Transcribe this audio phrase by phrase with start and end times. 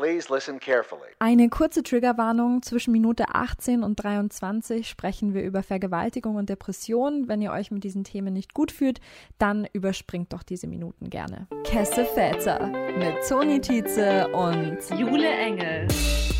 [0.00, 1.10] Please listen carefully.
[1.18, 2.62] Eine kurze Triggerwarnung.
[2.62, 7.28] Zwischen Minute 18 und 23 sprechen wir über Vergewaltigung und Depression.
[7.28, 8.98] Wenn ihr euch mit diesen Themen nicht gut fühlt,
[9.36, 11.48] dann überspringt doch diese Minuten gerne.
[11.64, 15.86] Kesse Väter mit Toni Tietze und Jule Engel.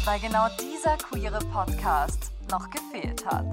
[0.07, 3.47] Weil genau dieser queere Podcast noch gefehlt hat.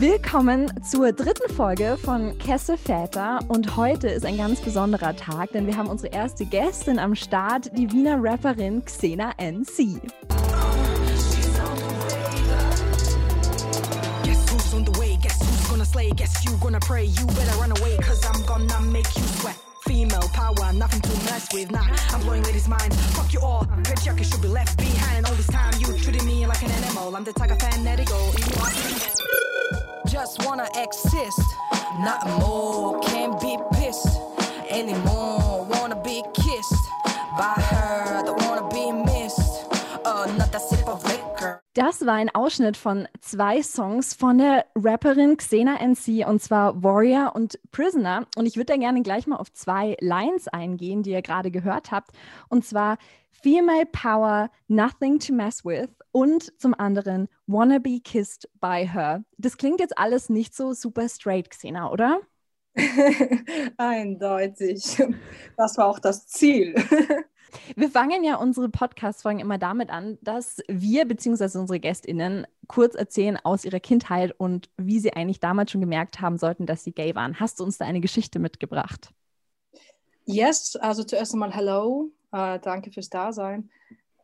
[0.00, 5.66] Willkommen zur dritten Folge von Kesse Väter und heute ist ein ganz besonderer Tag, denn
[5.66, 10.00] wir haben unsere erste Gästin am Start, die Wiener Rapperin Xena NC.
[15.90, 16.10] Slay?
[16.10, 17.04] Guess you gonna pray.
[17.04, 19.56] You better run away, cause I'm gonna make you sweat.
[19.86, 21.70] Female power, nothing to mess with.
[21.70, 22.96] Nah, I'm blowing ladies' minds.
[23.16, 23.64] Fuck you all.
[23.88, 25.26] Patriarchy should be left behind.
[25.26, 27.14] All this time you treated me like an animal.
[27.16, 28.20] I'm the tiger fan, let it go.
[30.06, 31.40] Just wanna exist,
[32.00, 33.00] not more.
[33.00, 34.18] Can't be pissed
[34.70, 35.49] anymore.
[41.74, 47.36] Das war ein Ausschnitt von zwei Songs von der Rapperin Xena NC und zwar Warrior
[47.36, 48.26] und Prisoner.
[48.36, 51.92] Und ich würde da gerne gleich mal auf zwei Lines eingehen, die ihr gerade gehört
[51.92, 52.10] habt.
[52.48, 52.98] Und zwar
[53.30, 59.22] Female Power, Nothing to Mess with und zum anderen Wanna Be Kissed by Her.
[59.38, 62.20] Das klingt jetzt alles nicht so super straight, Xena, oder?
[63.76, 65.00] Eindeutig.
[65.56, 66.74] Das war auch das Ziel.
[67.76, 71.58] Wir fangen ja unsere Podcast-Folgen immer damit an, dass wir bzw.
[71.58, 76.38] unsere GästInnen kurz erzählen aus ihrer Kindheit und wie sie eigentlich damals schon gemerkt haben
[76.38, 77.40] sollten, dass sie gay waren.
[77.40, 79.10] Hast du uns da eine Geschichte mitgebracht?
[80.24, 82.10] Yes, also zuerst einmal Hello.
[82.32, 83.70] Äh, danke fürs Dasein.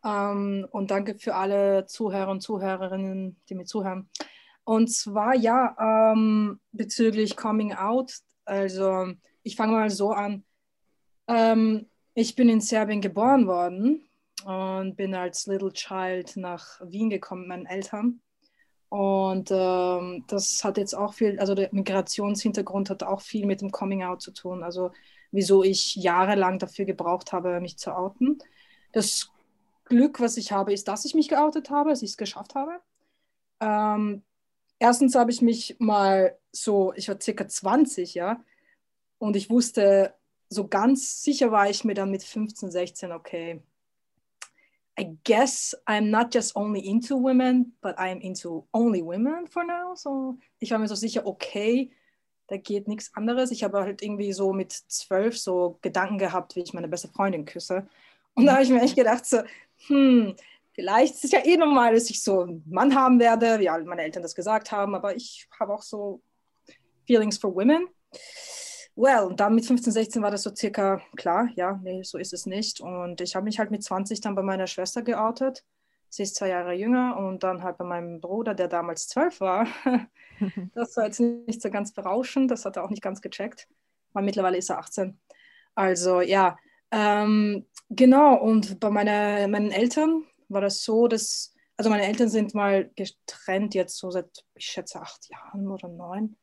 [0.05, 4.09] Ähm, und danke für alle Zuhörer und Zuhörerinnen, die mir zuhören.
[4.65, 8.15] Und zwar ja, ähm, bezüglich Coming Out.
[8.45, 10.45] Also ich fange mal so an.
[11.29, 11.87] Ähm,
[12.17, 14.03] ich bin in Serbien geboren worden
[14.47, 18.23] und bin als Little Child nach Wien gekommen mit meinen Eltern.
[18.89, 23.71] Und ähm, das hat jetzt auch viel, also der Migrationshintergrund hat auch viel mit dem
[23.71, 24.63] Coming Out zu tun.
[24.63, 24.93] Also
[25.31, 28.39] wieso ich jahrelang dafür gebraucht habe, mich zu outen.
[28.93, 29.31] Das
[29.85, 32.81] Glück, was ich habe, ist, dass ich mich geoutet habe, dass ich es geschafft habe.
[33.61, 34.23] Ähm,
[34.79, 38.43] erstens habe ich mich mal so, ich war circa 20, ja,
[39.19, 40.15] und ich wusste,
[40.49, 43.63] so ganz sicher war ich mir dann mit 15, 16, okay,
[44.99, 49.95] I guess I'm not just only into women, but I'm into only women for now.
[49.95, 51.91] So, ich war mir so sicher, okay,
[52.47, 53.51] da geht nichts anderes.
[53.51, 57.45] Ich habe halt irgendwie so mit zwölf so Gedanken gehabt, wie ich meine beste Freundin
[57.45, 57.87] küsse.
[58.35, 59.43] Und da habe ich mir echt gedacht, so,
[59.89, 60.35] hm,
[60.73, 64.03] vielleicht ist es ja eh normal, dass ich so einen Mann haben werde, wie meine
[64.03, 66.23] Eltern das gesagt haben, aber ich habe auch so
[67.07, 67.89] Feelings for Women.
[68.97, 72.47] Well, dann mit 15, 16 war das so circa klar, ja, nee, so ist es
[72.47, 72.81] nicht.
[72.81, 75.65] Und ich habe mich halt mit 20 dann bei meiner Schwester geoutet.
[76.09, 79.67] Sie ist zwei Jahre jünger und dann halt bei meinem Bruder, der damals zwölf war.
[80.75, 83.69] das war jetzt nicht so ganz berauschend, das hat er auch nicht ganz gecheckt,
[84.15, 85.21] weil mittlerweile ist er 18.
[85.75, 86.57] Also ja,
[86.91, 88.37] ähm, genau.
[88.37, 93.75] Und bei meiner, meinen Eltern war das so, dass, also meine Eltern sind mal getrennt
[93.75, 96.37] jetzt so seit, ich schätze, acht Jahren oder neun.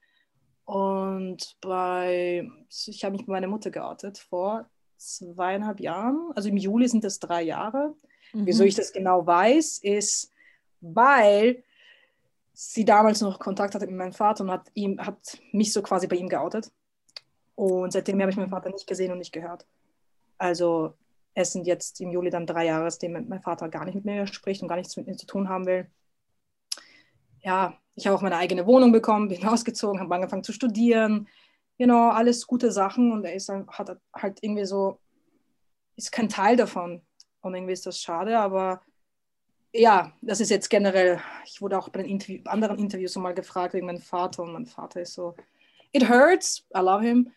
[0.66, 6.32] Und bei, ich habe mich bei meiner Mutter geoutet vor zweieinhalb Jahren.
[6.36, 7.94] Also im Juli sind das drei Jahre.
[8.34, 8.46] Mhm.
[8.46, 10.32] Wieso ich das genau weiß, ist,
[10.80, 11.64] weil
[12.54, 16.08] sie damals noch Kontakt hatte mit meinem Vater und hat, ihm, hat mich so quasi
[16.08, 16.72] bei ihm geoutet.
[17.56, 19.66] Und seitdem habe ich meinen Vater nicht gesehen und nicht gehört.
[20.38, 20.94] Also
[21.36, 24.28] es sind jetzt im Juli dann drei Jahre, seitdem mein Vater gar nicht mit mir
[24.28, 25.88] spricht und gar nichts mit mir zu tun haben will.
[27.42, 31.28] Ja, ich habe auch meine eigene Wohnung bekommen, bin ausgezogen, habe angefangen zu studieren.
[31.78, 35.00] You know, alles gute Sachen und er ist, hat halt irgendwie so,
[35.96, 37.02] ist kein Teil davon.
[37.42, 38.82] Und irgendwie ist das schade, aber
[39.74, 43.74] ja, das ist jetzt generell, ich wurde auch bei den Interview, anderen Interviews mal gefragt
[43.74, 45.36] wegen meinem Vater und mein Vater ist so,
[45.92, 47.32] it hurts, I love him,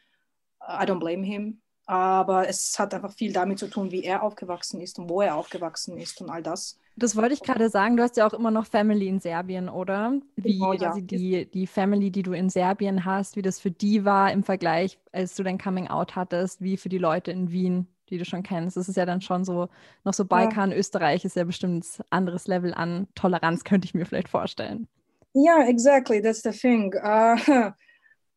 [0.60, 4.80] I don't blame him, aber es hat einfach viel damit zu tun, wie er aufgewachsen
[4.80, 6.78] ist und wo er aufgewachsen ist und all das.
[6.96, 7.96] Das wollte ich gerade sagen.
[7.96, 10.14] Du hast ja auch immer noch Family in Serbien, oder?
[10.36, 10.78] Wie Genau, ja.
[10.90, 14.42] quasi die, die Family, die du in Serbien hast, wie das für die war im
[14.42, 18.24] Vergleich, als du dein Coming Out hattest, wie für die Leute in Wien, die du
[18.24, 18.76] schon kennst.
[18.78, 19.68] Das ist ja dann schon so,
[20.04, 24.06] noch so Balkan, Österreich ist ja bestimmt ein anderes Level an Toleranz, könnte ich mir
[24.06, 24.88] vielleicht vorstellen.
[25.34, 26.94] Ja, exactly, that's the thing.
[26.94, 27.36] Uh,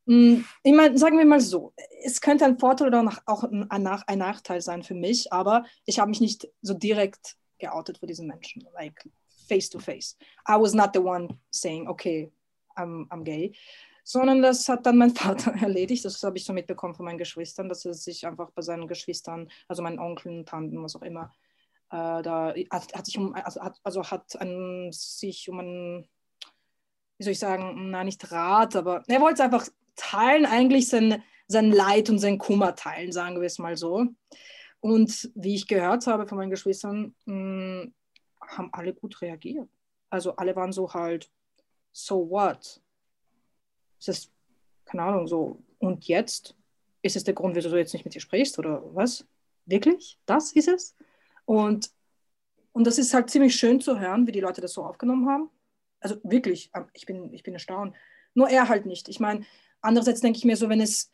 [0.64, 1.72] ich meine, sagen wir mal so,
[2.04, 6.10] es könnte ein Vorteil oder auch- ein, ein Nachteil sein für mich, aber ich habe
[6.10, 9.08] mich nicht so direkt geoutet für diesen Menschen, like
[9.48, 10.18] face to face.
[10.48, 12.32] I was not the one saying, okay,
[12.78, 13.54] I'm, I'm gay,
[14.04, 16.06] sondern das hat dann mein Vater erledigt.
[16.06, 19.50] Das habe ich so mitbekommen von meinen Geschwistern, dass er sich einfach bei seinen Geschwistern,
[19.68, 21.34] also meinen Onkeln, Tanten, was auch immer,
[21.92, 26.10] Äh, da hat, hat sich um, also hat, also hat ein, sich um einen,
[27.18, 31.72] wie soll ich sagen, na nicht Rat, aber er wollte einfach teilen, eigentlich sein, sein
[31.72, 34.06] Leid und sein Kummer teilen, sagen wir es mal so.
[34.82, 37.94] Und wie ich gehört habe von meinen Geschwistern, mh, mm,
[38.42, 39.70] haben alle gut reagiert.
[40.10, 41.30] Also alle waren so halt,
[41.92, 42.82] so what?
[44.00, 44.32] Ist das,
[44.86, 46.56] keine Ahnung, so, und jetzt?
[47.02, 49.26] Ist es der Grund, wieso du jetzt nicht mit dir sprichst oder was?
[49.66, 50.20] Wirklich?
[50.26, 50.96] Das ist es?
[51.46, 51.92] Und,
[52.74, 55.50] und das ist halt ziemlich schön zu hören, wie die Leute das so aufgenommen haben.
[56.00, 57.96] Also wirklich, ähm, ich bin, ich bin erstaunt.
[58.34, 59.10] Nur er halt nicht.
[59.10, 59.46] Ich meine,
[59.82, 61.10] andererseits denke ich mir so, wenn es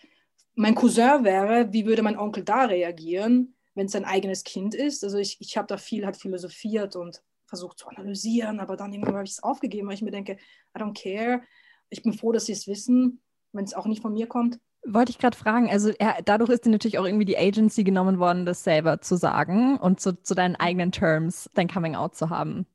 [0.56, 5.04] mein Cousin wäre, wie würde mein Onkel da reagieren, wenn es sein eigenes Kind ist?
[5.04, 9.16] Also ich, ich habe da viel halt philosophiert und versucht zu analysieren, aber dann irgendwann
[9.16, 10.38] habe ich es aufgegeben, weil ich mir denke,
[10.76, 11.42] I don't care.
[11.90, 14.60] Ich bin froh, dass sie es wissen, wenn es auch nicht von mir kommt.
[14.88, 18.20] Wollte ich gerade fragen, also er, dadurch ist dir natürlich auch irgendwie die Agency genommen
[18.20, 22.30] worden, das selber zu sagen und zu, zu deinen eigenen Terms dein Coming Out zu
[22.30, 22.68] haben.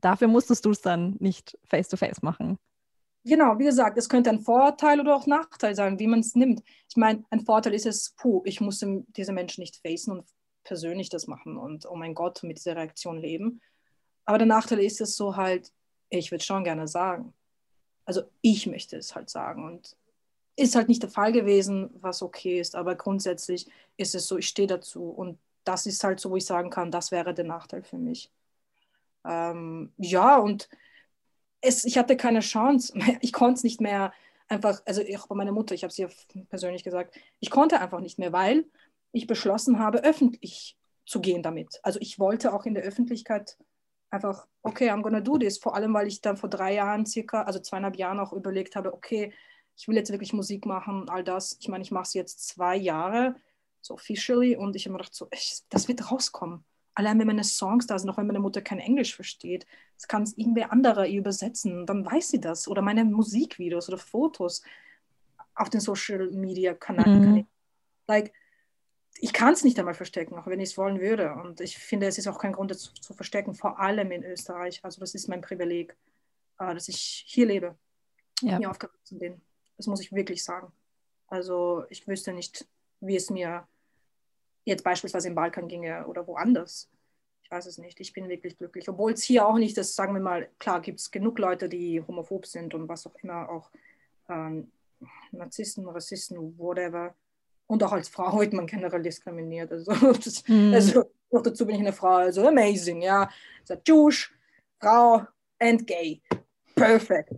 [0.00, 2.58] Dafür musstest du es dann nicht face-to-face -face machen.
[3.24, 6.62] Genau, wie gesagt, es könnte ein Vorteil oder auch Nachteil sein, wie man es nimmt.
[6.88, 10.24] Ich meine, ein Vorteil ist es, puh, ich muss diese Menschen nicht facen und
[10.66, 13.62] persönlich das machen und oh mein Gott, mit dieser Reaktion leben.
[14.24, 15.72] Aber der Nachteil ist es so halt,
[16.10, 17.32] ich würde schon gerne sagen.
[18.04, 19.96] Also ich möchte es halt sagen und
[20.56, 23.66] ist halt nicht der Fall gewesen, was okay ist, aber grundsätzlich
[23.96, 26.90] ist es so, ich stehe dazu und das ist halt so, wo ich sagen kann,
[26.90, 28.30] das wäre der Nachteil für mich.
[29.24, 30.68] Ähm, ja, und
[31.60, 34.12] es, ich hatte keine Chance, ich konnte es nicht mehr
[34.48, 36.10] einfach, also auch bei meiner Mutter, ich habe es ihr
[36.48, 38.64] persönlich gesagt, ich konnte einfach nicht mehr, weil
[39.16, 41.80] ich beschlossen habe, öffentlich zu gehen damit.
[41.82, 43.56] Also ich wollte auch in der Öffentlichkeit
[44.10, 47.42] einfach, okay, I'm gonna do this, vor allem, weil ich dann vor drei Jahren circa,
[47.42, 49.32] also zweieinhalb Jahren auch überlegt habe, okay,
[49.76, 51.56] ich will jetzt wirklich Musik machen, all das.
[51.60, 53.36] Ich meine, ich mache es jetzt zwei Jahre,
[53.80, 56.64] so officially, und ich habe mir gedacht, so, ich, das wird rauskommen.
[56.94, 59.66] Allein wenn meine Songs da sind, auch wenn meine Mutter kein Englisch versteht,
[59.96, 62.68] das kann es irgendwer anderer übersetzen, dann weiß sie das.
[62.68, 64.62] Oder meine Musikvideos oder Fotos
[65.54, 67.34] auf den Social Media Kanälen.
[67.34, 67.46] Mhm.
[68.06, 68.32] Like,
[69.20, 71.34] ich kann es nicht einmal verstecken, auch wenn ich es wollen würde.
[71.34, 74.24] Und ich finde, es ist auch kein Grund, es zu, zu, verstecken, vor allem in
[74.24, 74.84] Österreich.
[74.84, 75.96] Also das ist mein Privileg,
[76.58, 77.76] äh, dass ich hier lebe,
[78.42, 78.58] ja.
[78.58, 79.40] hier aufgewachsen bin.
[79.76, 80.72] Das muss ich wirklich sagen.
[81.28, 82.66] Also ich wüsste nicht,
[83.00, 83.66] wie es mir
[84.64, 86.88] jetzt beispielsweise im Balkan ginge oder woanders.
[87.42, 88.00] Ich weiß es nicht.
[88.00, 88.88] Ich bin wirklich glücklich.
[88.88, 92.02] Obwohl es hier auch nicht, das sagen wir mal, klar gibt es genug Leute, die
[92.02, 93.70] homophob sind und was auch immer, auch
[94.28, 94.72] ähm,
[95.30, 97.14] Narzissten, Rassisten, whatever.
[97.66, 99.72] Und auch als Frau wird man generell diskriminiert.
[99.72, 99.92] Also,
[100.24, 100.72] das, mm.
[100.72, 103.28] also noch dazu bin ich eine Frau, also amazing, ja.
[103.84, 104.32] Jewish,
[104.80, 105.22] Frau
[105.58, 106.22] and gay.
[106.74, 107.32] Perfect.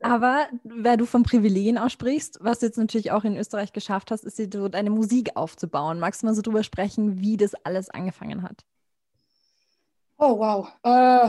[0.00, 4.24] Aber wenn du von Privilegien aussprichst, was du jetzt natürlich auch in Österreich geschafft hast,
[4.24, 6.00] ist dir so deine Musik aufzubauen.
[6.00, 8.64] Magst du mal so drüber sprechen, wie das alles angefangen hat?
[10.16, 10.68] Oh, wow.
[10.82, 11.28] Äh,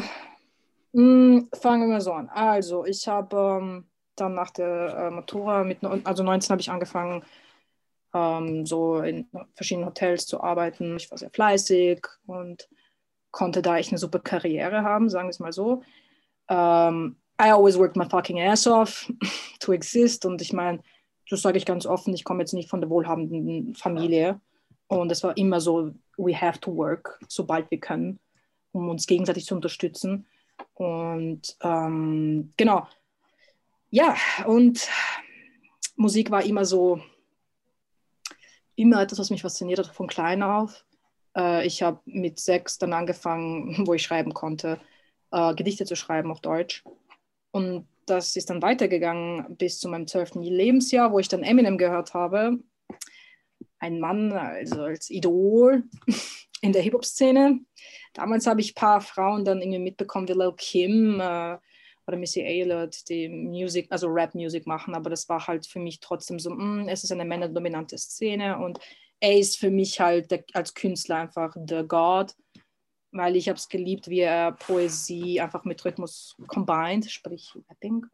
[0.94, 2.30] mh, hm, fangen wir so an.
[2.30, 7.24] Also, ich habe ähm, dann nach der äh, Matura, mit, also 19 habe ich angefangen,
[8.14, 10.98] ähm, so in verschiedenen Hotels zu arbeiten.
[10.98, 12.68] Ich war sehr fleißig und
[13.32, 15.84] konnte da echt eine super Karriere haben, sagen wir es mal so.
[16.50, 19.12] Ähm, I always worked my fucking ass off
[19.60, 20.26] to exist.
[20.26, 20.82] Und ich meine,
[21.30, 24.40] das sage ich ganz offen, ich komme jetzt nicht von der wohlhabenden Familie.
[24.88, 28.20] Und es war immer so, we have to work, sobald wir können,
[28.74, 30.28] um uns gegenseitig zu unterstützen.
[30.74, 32.88] Und ähm, genau,
[33.90, 34.16] ja,
[34.46, 34.88] und
[35.96, 37.02] Musik war immer so,
[38.76, 40.86] immer etwas, was mich fasziniert hat, von klein auf.
[41.36, 44.80] Äh, ich habe mit sechs dann angefangen, wo ich schreiben konnte,
[45.32, 46.84] äh, Gedichte zu schreiben auf Deutsch.
[47.52, 52.14] Und das ist dann weitergegangen bis zu meinem zwölften Lebensjahr, wo ich dann Eminem gehört
[52.14, 52.60] habe.
[53.80, 55.84] Ein Mann, also als Idol
[56.62, 57.62] in der Hip-Hop-Szene.
[58.14, 61.58] Damals habe ich ein paar Frauen dann irgendwie mitbekommen, wie Lil Kim äh,
[62.08, 66.40] oder Missy Elliott, die Musik, also Rap-Musik machen, aber das war halt für mich trotzdem
[66.40, 68.80] so, mh, mm, es ist eine männerdominante Szene und
[69.20, 72.36] er ist für mich halt der, als Künstler einfach der God
[73.12, 78.06] weil ich habe es geliebt, wie er Poesie einfach mit Rhythmus combined, sprich Rapping.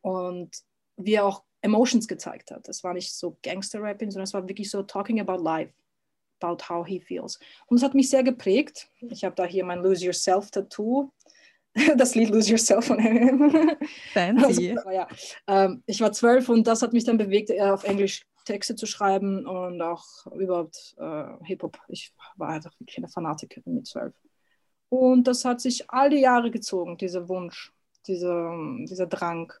[0.00, 0.56] Und
[0.96, 2.68] wie er auch Emotions gezeigt hat.
[2.68, 5.72] Das war nicht so Gangster-Rapping, sondern es war wirklich so talking about life,
[6.40, 7.38] about how he feels.
[7.66, 8.88] Und es hat mich sehr geprägt.
[9.00, 11.10] Ich habe da hier mein Lose Yourself Tattoo.
[11.96, 13.76] Das Lied Lose Yourself von Eminem.
[14.12, 14.76] Fancy.
[14.76, 15.06] Also, ja.
[15.46, 18.86] ähm, ich war zwölf und das hat mich dann bewegt, eher auf Englisch Texte zu
[18.86, 21.78] schreiben und auch überhaupt äh, Hip-Hop.
[21.88, 24.14] Ich war einfach wirklich eine Fanatikerin mit zwölf.
[24.88, 27.72] Und das hat sich all die Jahre gezogen, dieser Wunsch,
[28.06, 28.56] dieser,
[28.88, 29.52] dieser Drang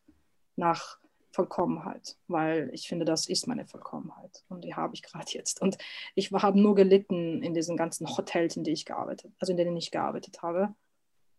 [0.54, 0.98] nach
[1.32, 5.60] Vollkommenheit, weil ich finde, das ist meine Vollkommenheit und die habe ich gerade jetzt.
[5.60, 5.76] Und
[6.14, 9.76] ich habe nur gelitten in diesen ganzen Hotels, in denen ich gearbeitet, also in denen
[9.76, 10.74] ich gearbeitet habe.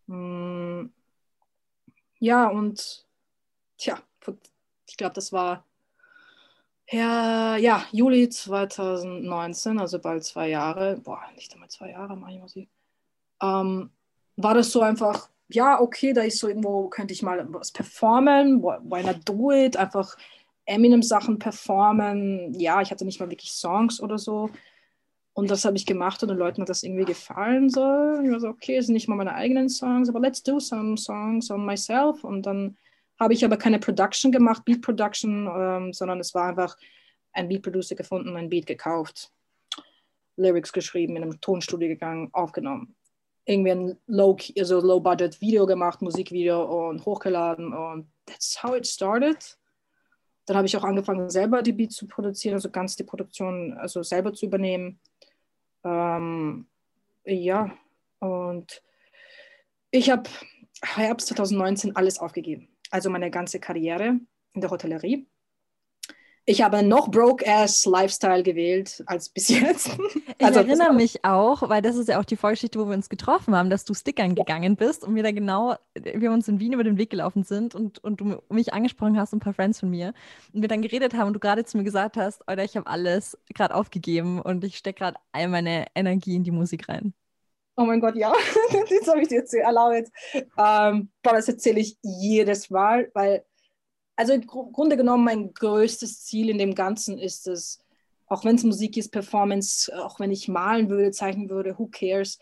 [0.07, 0.89] Mm,
[2.19, 3.05] ja, und
[3.77, 3.99] tja,
[4.87, 5.65] ich glaube, das war
[6.89, 12.39] ja, ja, Juli 2019, also bald zwei Jahre, boah, nicht einmal zwei Jahre mache ich
[12.39, 12.69] Musik,
[13.41, 13.91] ähm,
[14.37, 18.63] war das so einfach, ja, okay, da ist so irgendwo, könnte ich mal was performen,
[18.63, 20.15] why not do it, einfach
[20.65, 24.49] Eminem-Sachen performen, ja, ich hatte nicht mal wirklich Songs oder so
[25.38, 27.79] und das habe ich gemacht und den Leuten hat das irgendwie gefallen so,
[28.24, 30.98] ich war so, okay, es sind nicht mal meine eigenen Songs, aber let's do some
[30.98, 32.75] songs on myself und dann
[33.20, 36.75] habe ich aber keine Production gemacht, Beat Production, ähm, sondern es war einfach
[37.34, 39.32] ein Beat Producer gefunden, ein Beat gekauft,
[40.38, 42.96] Lyrics geschrieben, in einem Tonstudio gegangen, aufgenommen.
[43.46, 48.88] Irgendwie ein low, also low budget Video gemacht, Musikvideo und hochgeladen und that's how it
[48.88, 49.38] started.
[50.48, 54.01] Dann habe ich auch angefangen, selber die Beats zu produzieren, also ganz die Produktion also
[54.01, 55.00] selber zu übernehmen.
[55.84, 56.67] Ähm,
[57.24, 57.72] ja,
[58.19, 58.84] und
[59.91, 60.29] ich habe
[60.81, 64.19] Herbst 2019 alles aufgegeben also meine ganze Karriere
[64.53, 65.27] in der Hotellerie.
[66.50, 69.89] Ich habe noch broke-ass-Lifestyle gewählt als bis jetzt.
[70.38, 73.10] Ich also, erinnere mich auch, weil das ist ja auch die Vorgeschichte, wo wir uns
[73.10, 74.46] getroffen haben, dass du stickern ja.
[74.46, 77.75] gegangen bist und wir da genau, wir uns in Wien über den Weg gelaufen sind
[77.75, 80.13] und, und du mich angesprochen hast, ein paar Friends von mir.
[80.54, 82.88] Und wir dann geredet haben und du gerade zu mir gesagt hast, Alter, ich habe
[82.88, 87.13] alles gerade aufgegeben und ich stecke gerade all meine Energie in die Musik rein.
[87.75, 88.32] Oh mein Gott, ja,
[88.72, 89.54] das habe ich dir jetzt.
[90.58, 93.44] Ähm, das erzähle ich jedes Mal, weil,
[94.17, 97.79] also im Grunde genommen, mein größtes Ziel in dem Ganzen ist es,
[98.25, 102.39] auch wenn es Musik ist, Performance, auch wenn ich malen würde, zeichnen würde, who cares?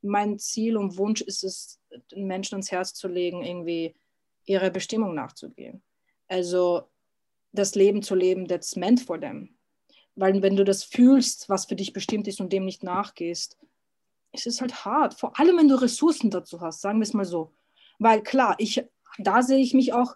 [0.00, 1.80] Mein Ziel und Wunsch ist es,
[2.12, 3.96] den Menschen ans Herz zu legen, irgendwie
[4.46, 5.82] ihrer Bestimmung nachzugehen.
[6.28, 6.84] Also
[7.52, 9.56] das Leben zu leben, that's meant for them.
[10.14, 13.58] Weil wenn du das fühlst, was für dich bestimmt ist und dem nicht nachgehst,
[14.30, 17.24] es ist halt hart, vor allem wenn du Ressourcen dazu hast, sagen wir es mal
[17.24, 17.52] so.
[17.98, 18.84] Weil klar, ich,
[19.18, 20.14] da sehe ich mich auch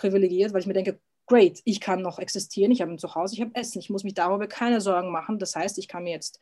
[0.00, 3.40] privilegiert, weil ich mir denke, great, ich kann noch existieren, ich habe ein Zuhause, ich
[3.40, 5.38] habe Essen, ich muss mich darüber keine Sorgen machen.
[5.38, 6.40] Das heißt, ich kann mir jetzt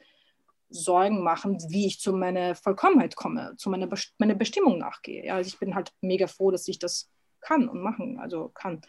[0.70, 3.88] Sorgen machen, wie ich zu meiner Vollkommenheit komme, zu meiner,
[4.18, 5.26] meiner Bestimmung nachgehe.
[5.26, 7.10] Ja, also ich bin halt mega froh, dass ich das
[7.40, 8.80] kann und machen, also kann.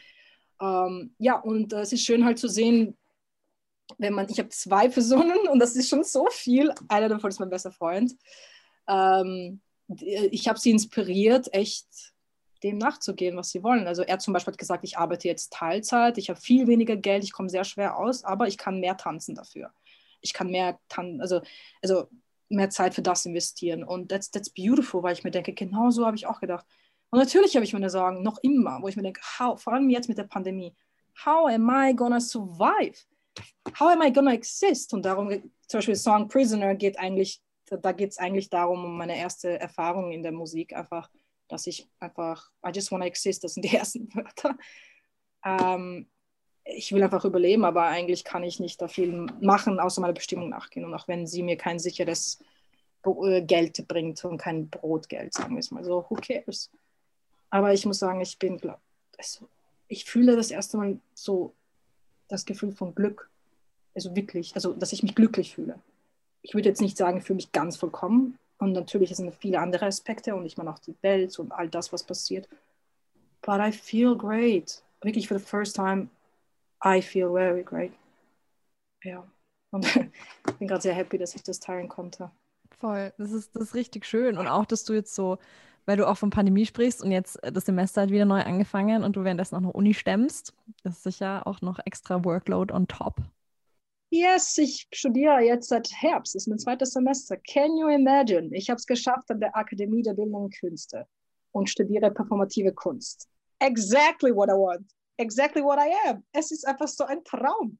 [0.61, 2.97] Ähm, ja, und äh, es ist schön halt zu sehen,
[3.97, 6.73] wenn man, ich habe zwei Personen und das ist schon so viel.
[6.87, 8.15] Einer davon ist mein bester Freund.
[8.87, 9.61] Ähm,
[10.31, 11.87] ich habe sie inspiriert, echt
[12.63, 13.87] dem nachzugehen, was sie wollen.
[13.87, 17.23] Also er zum Beispiel hat gesagt, ich arbeite jetzt Teilzeit, ich habe viel weniger Geld,
[17.23, 19.71] ich komme sehr schwer aus, aber ich kann mehr tanzen dafür.
[20.21, 21.41] Ich kann mehr tan also,
[21.81, 22.07] also
[22.49, 23.83] mehr Zeit für das investieren.
[23.83, 26.65] Und that's, that's beautiful, weil ich mir denke, genau so habe ich auch gedacht.
[27.11, 29.89] Und natürlich habe ich meine Sorgen, noch immer, wo ich mir denke, how, vor allem
[29.89, 30.75] jetzt mit der Pandemie,
[31.25, 32.95] how am I gonna survive?
[33.77, 34.93] how am I gonna exist?
[34.93, 35.29] Und darum,
[35.67, 40.11] zum Beispiel Song Prisoner geht eigentlich, da geht es eigentlich darum, um meine erste Erfahrung
[40.11, 41.09] in der Musik, einfach,
[41.49, 44.57] dass ich einfach, I just wanna exist, das sind die ersten Wörter.
[45.43, 46.07] Ähm,
[46.63, 50.49] ich will einfach überleben, aber eigentlich kann ich nicht da viel machen, außer meiner Bestimmung
[50.49, 50.85] nachgehen.
[50.85, 52.39] Und auch wenn sie mir kein sicheres
[53.05, 56.69] äh, Geld bringt und kein Brotgeld, sagen wir es mal so, who cares?
[57.49, 58.79] Aber ich muss sagen, ich bin, glaub,
[59.17, 59.47] also,
[59.87, 61.53] ich fühle das erste Mal so
[62.27, 63.29] das Gefühl von Glück.
[63.95, 65.79] Also wirklich, also dass ich mich glücklich fühle.
[66.41, 68.37] Ich würde jetzt nicht sagen, ich fühle mich ganz vollkommen.
[68.59, 71.91] Und natürlich sind viele andere Aspekte und ich meine auch die Welt und all das,
[71.91, 72.47] was passiert.
[73.41, 74.83] But I feel great.
[75.01, 76.09] Wirklich for the first time,
[76.85, 77.93] I feel very great.
[79.03, 79.25] Ja.
[79.71, 79.85] Und
[80.47, 82.29] ich bin gerade sehr happy, dass ich das teilen konnte.
[82.79, 84.37] Voll, das ist, das ist richtig schön.
[84.37, 85.39] Und auch, dass du jetzt so
[85.89, 89.03] weil du auch von Pandemie sprichst und jetzt äh, das Semester hat wieder neu angefangen
[89.03, 90.53] und du währenddessen auch noch Uni stemmst.
[90.83, 93.15] Das ist sicher auch noch extra Workload on top.
[94.11, 97.37] Yes, ich studiere jetzt seit Herbst, ist mein zweites Semester.
[97.37, 98.49] Can you imagine?
[98.53, 101.05] Ich habe es geschafft an der Akademie der Bildenden Künste
[101.51, 103.29] und studiere performative Kunst.
[103.59, 104.91] Exactly what I want.
[105.17, 106.23] Exactly what I am.
[106.31, 107.77] Es ist einfach so ein Traum.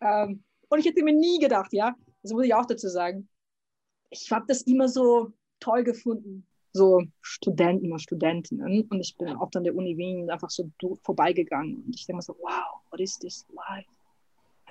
[0.00, 3.28] Ähm, und ich hätte mir nie gedacht, ja, das muss ich auch dazu sagen.
[4.10, 9.56] Ich habe das immer so toll gefunden, so Studenten und Studentinnen und ich bin oft
[9.56, 10.70] an der Uni Wien einfach so
[11.02, 13.91] vorbeigegangen und ich denke mir so, wow, what is this life?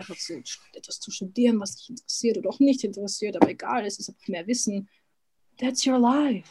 [0.02, 0.34] Einfach so
[0.74, 4.28] etwas zu studieren, was dich interessiert oder auch nicht interessiert, aber egal, es ist einfach
[4.28, 4.90] mehr Wissen.
[5.58, 6.50] That's your life.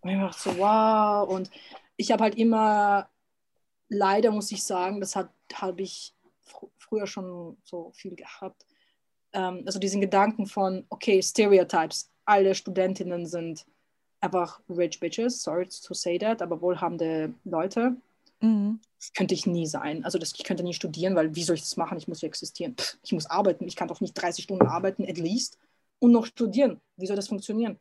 [0.00, 1.28] Und ich dachte so, wow.
[1.28, 1.50] Und
[1.96, 3.08] ich habe halt immer,
[3.88, 8.66] leider muss ich sagen, das habe ich fr früher schon so viel gehabt.
[9.32, 13.66] Ähm, also diesen Gedanken von, okay, Stereotypes, alle Studentinnen sind
[14.20, 17.96] einfach rich bitches, sorry to say that, aber wohlhabende Leute.
[18.40, 18.80] Mhm.
[18.98, 20.04] Das könnte ich nie sein.
[20.04, 21.98] Also das, ich könnte nie studieren, weil wie soll ich das machen?
[21.98, 22.76] Ich muss ja existieren.
[22.76, 23.66] Pff, ich muss arbeiten.
[23.66, 25.58] Ich kann doch nicht 30 Stunden arbeiten, at least,
[25.98, 26.80] und noch studieren.
[26.96, 27.78] Wie soll das funktionieren?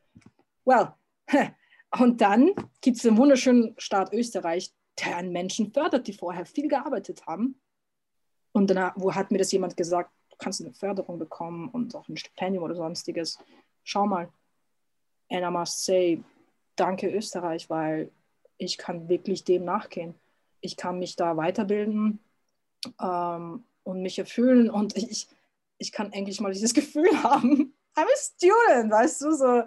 [0.65, 0.93] Well,
[1.99, 2.51] und dann
[2.81, 7.59] gibt es den wunderschönen Staat Österreich, der an Menschen fördert, die vorher viel gearbeitet haben.
[8.51, 12.07] Und dann wo hat mir das jemand gesagt, du kannst eine Förderung bekommen und auch
[12.09, 13.37] ein Stipendium oder sonstiges.
[13.83, 14.29] Schau mal.
[15.29, 16.23] And I must say,
[16.75, 18.11] danke Österreich, weil
[18.57, 20.15] ich kann wirklich dem nachgehen.
[20.61, 22.19] Ich kann mich da weiterbilden
[23.01, 25.27] ähm, und mich erfüllen und ich,
[25.77, 29.63] ich kann endlich mal dieses Gefühl haben, I'm a student, weißt du, so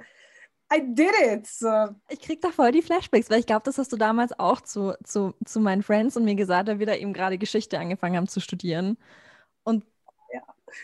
[0.75, 1.47] I did it.
[1.47, 1.89] So.
[2.09, 4.95] Ich krieg da voll die Flashbacks, weil ich glaube, das hast du damals auch zu,
[5.05, 8.29] zu, zu meinen Friends und mir gesagt, da wir da eben gerade Geschichte angefangen haben
[8.29, 8.97] zu studieren.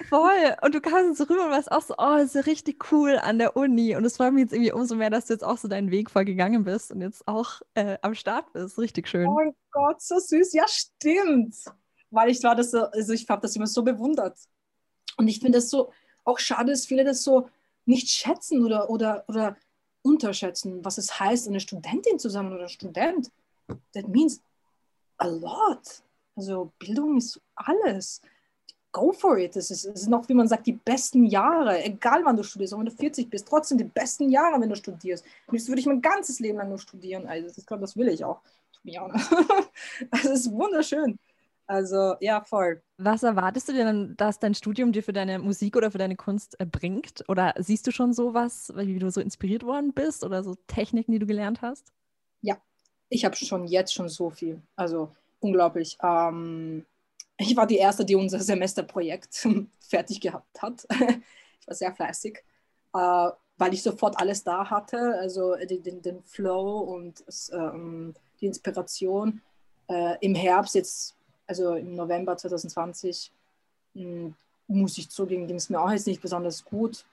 [0.08, 0.56] Voll.
[0.62, 3.18] Und du kamst so rüber und warst auch so, oh, das ist ja richtig cool
[3.18, 3.96] an der Uni.
[3.96, 6.10] Und es freut mich jetzt irgendwie umso mehr, dass du jetzt auch so deinen Weg
[6.10, 8.78] voll gegangen bist und jetzt auch äh, am Start bist.
[8.78, 9.26] Richtig schön.
[9.26, 10.52] Oh mein Gott, so süß.
[10.52, 11.56] Ja, stimmt.
[12.10, 14.38] Weil ich war das so, also ich habe das immer so bewundert.
[15.16, 15.92] Und ich finde es so
[16.24, 17.48] auch schade, dass viele das so
[17.84, 19.56] nicht schätzen oder, oder, oder
[20.02, 23.30] unterschätzen, was es heißt, eine Studentin zu sein oder Student.
[23.94, 24.40] That means
[25.18, 26.02] a lot.
[26.36, 28.22] Also Bildung ist alles.
[28.92, 29.56] Go for it.
[29.56, 32.74] Es ist, es ist noch, wie man sagt, die besten Jahre, egal wann du studierst,
[32.74, 35.24] auch wenn du 40 bist, trotzdem die besten Jahre, wenn du studierst.
[35.46, 37.26] Und jetzt würde ich mein ganzes Leben lang nur studieren.
[37.26, 38.40] Also ich glaube, das will ich auch.
[40.10, 41.18] Das ist wunderschön.
[41.66, 42.80] Also ja, voll.
[42.96, 46.58] Was erwartest du denn, dass dein Studium dir für deine Musik oder für deine Kunst
[46.58, 47.24] äh, bringt?
[47.28, 51.18] Oder siehst du schon sowas, wie du so inspiriert worden bist oder so Techniken, die
[51.18, 51.92] du gelernt hast?
[53.10, 54.60] ich habe schon jetzt schon so viel.
[54.76, 55.98] Also unglaublich.
[56.02, 56.84] Ähm,
[57.38, 59.48] ich war die Erste, die unser Semesterprojekt
[59.80, 60.86] fertig gehabt hat.
[60.90, 62.38] ich war sehr fleißig,
[62.94, 65.14] äh, weil ich sofort alles da hatte.
[65.18, 69.40] Also den, den, Flow und ähm, die Inspiration.
[69.88, 71.16] Äh, Im Herbst, jetzt,
[71.46, 73.32] also im November 2020,
[73.94, 74.32] mh,
[74.66, 77.04] muss ich zugeben, ging es mir auch jetzt nicht besonders gut.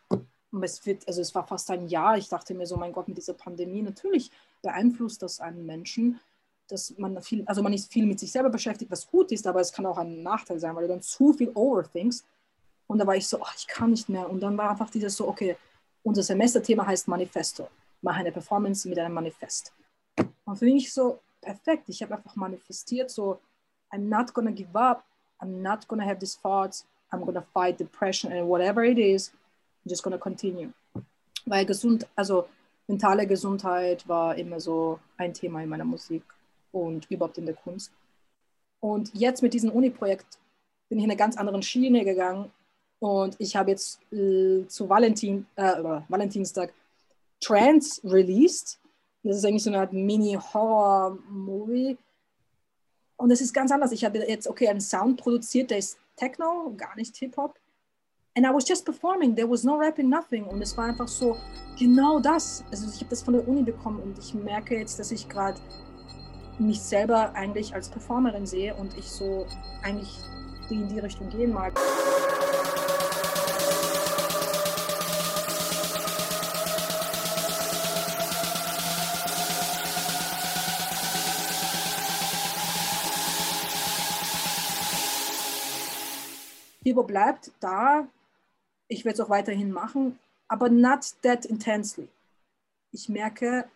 [0.62, 2.17] Es wird, also es war fast ein Jahr.
[2.17, 6.20] Ich dachte mir so, mein Gott, mit dieser Pandemie, natürlich beeinflusst das einen Menschen,
[6.67, 9.60] dass man viel, also man ist viel mit sich selber beschäftigt, was gut ist, aber
[9.62, 12.25] es kann auch ein Nachteil sein, weil du dann zu viel overthinkst.
[12.88, 14.30] Und da war ich so, ach, ich kann nicht mehr.
[14.30, 15.58] Und dann war einfach dieses so, okay,
[16.04, 17.67] unser Semesterthema heißt Manifesto.
[18.01, 19.73] Mach eine Performance mit einem Manifest.
[20.45, 21.89] Und für mich so, perfekt.
[21.89, 23.39] Ich habe einfach manifestiert, so,
[23.91, 25.04] I'm not gonna give up.
[25.39, 26.86] I'm not gonna have these thoughts.
[27.12, 29.32] I'm gonna fight depression and whatever it is.
[29.84, 30.71] I'm just gonna continue.
[31.45, 32.47] Weil gesund, also
[32.88, 36.23] mentale Gesundheit war immer so ein Thema in meiner Musik
[36.75, 37.91] und überhaupt in der Kunst.
[38.81, 40.38] Und jetzt mit diesem Uni-Projekt
[40.89, 42.51] bin ich in eine ganz andere Schiene gegangen
[42.99, 46.73] und ich habe jetzt äh, zu Valentin, äh, Valentinstag
[47.39, 48.77] Trance released.
[49.23, 51.97] Das ist eigentlich so eine Art Mini-Horror-Movie.
[53.17, 53.91] Und es ist ganz anders.
[53.91, 57.57] Ich habe jetzt, okay, einen Sound produziert, der ist Techno, gar nicht Hip-Hop.
[58.38, 59.35] And I was just performing.
[59.35, 60.45] There was no rapping, nothing.
[60.45, 61.38] Und es war einfach so
[61.79, 62.63] genau das.
[62.69, 65.59] Also ich habe das von der Uni bekommen und ich merke jetzt, dass ich gerade
[66.60, 69.46] mich selber eigentlich als Performerin sehe und ich so
[69.84, 70.20] eigentlich
[70.70, 71.74] in die Richtung gehen mag.
[86.86, 88.08] Bibo bleibt da.
[88.88, 92.08] Ich werde es auch weiterhin machen, aber not that intensely.
[92.91, 93.68] Ich merke,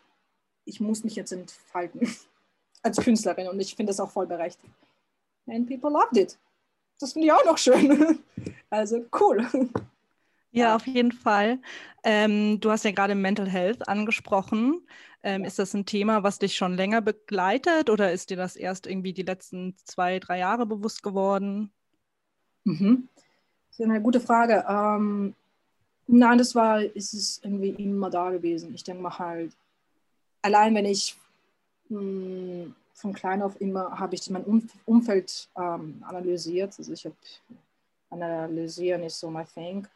[0.66, 2.02] ich muss mich jetzt entfalten
[2.82, 4.74] als Künstlerin und ich finde das auch voll berechtigt.
[5.48, 6.38] And people loved it.
[7.00, 8.20] Das finde ich auch noch schön.
[8.72, 9.48] Also cool.
[10.52, 11.58] Ja, auf jeden Fall.
[12.04, 14.86] Ähm, du hast ja gerade Mental Health angesprochen.
[15.24, 15.48] Ähm, Ja.
[15.48, 19.12] Ist das ein Thema, was dich schon länger begleitet oder ist dir das erst irgendwie
[19.12, 21.72] die letzten zwei, drei Jahre bewusst geworden?
[22.64, 23.10] Mhm.
[23.70, 24.64] Das ist eine gute Frage.
[24.70, 25.34] Ähm,
[26.08, 28.74] nein, das war, ist es irgendwie immer da gewesen.
[28.76, 29.52] Ich denke mal halt,
[30.42, 31.16] allein wenn ich
[31.90, 36.74] mh, von klein auf immer, habe ich mein Umf Umfeld ähm, analysiert.
[36.78, 37.16] Also ich habe,
[38.10, 39.88] analysieren ist so my thing.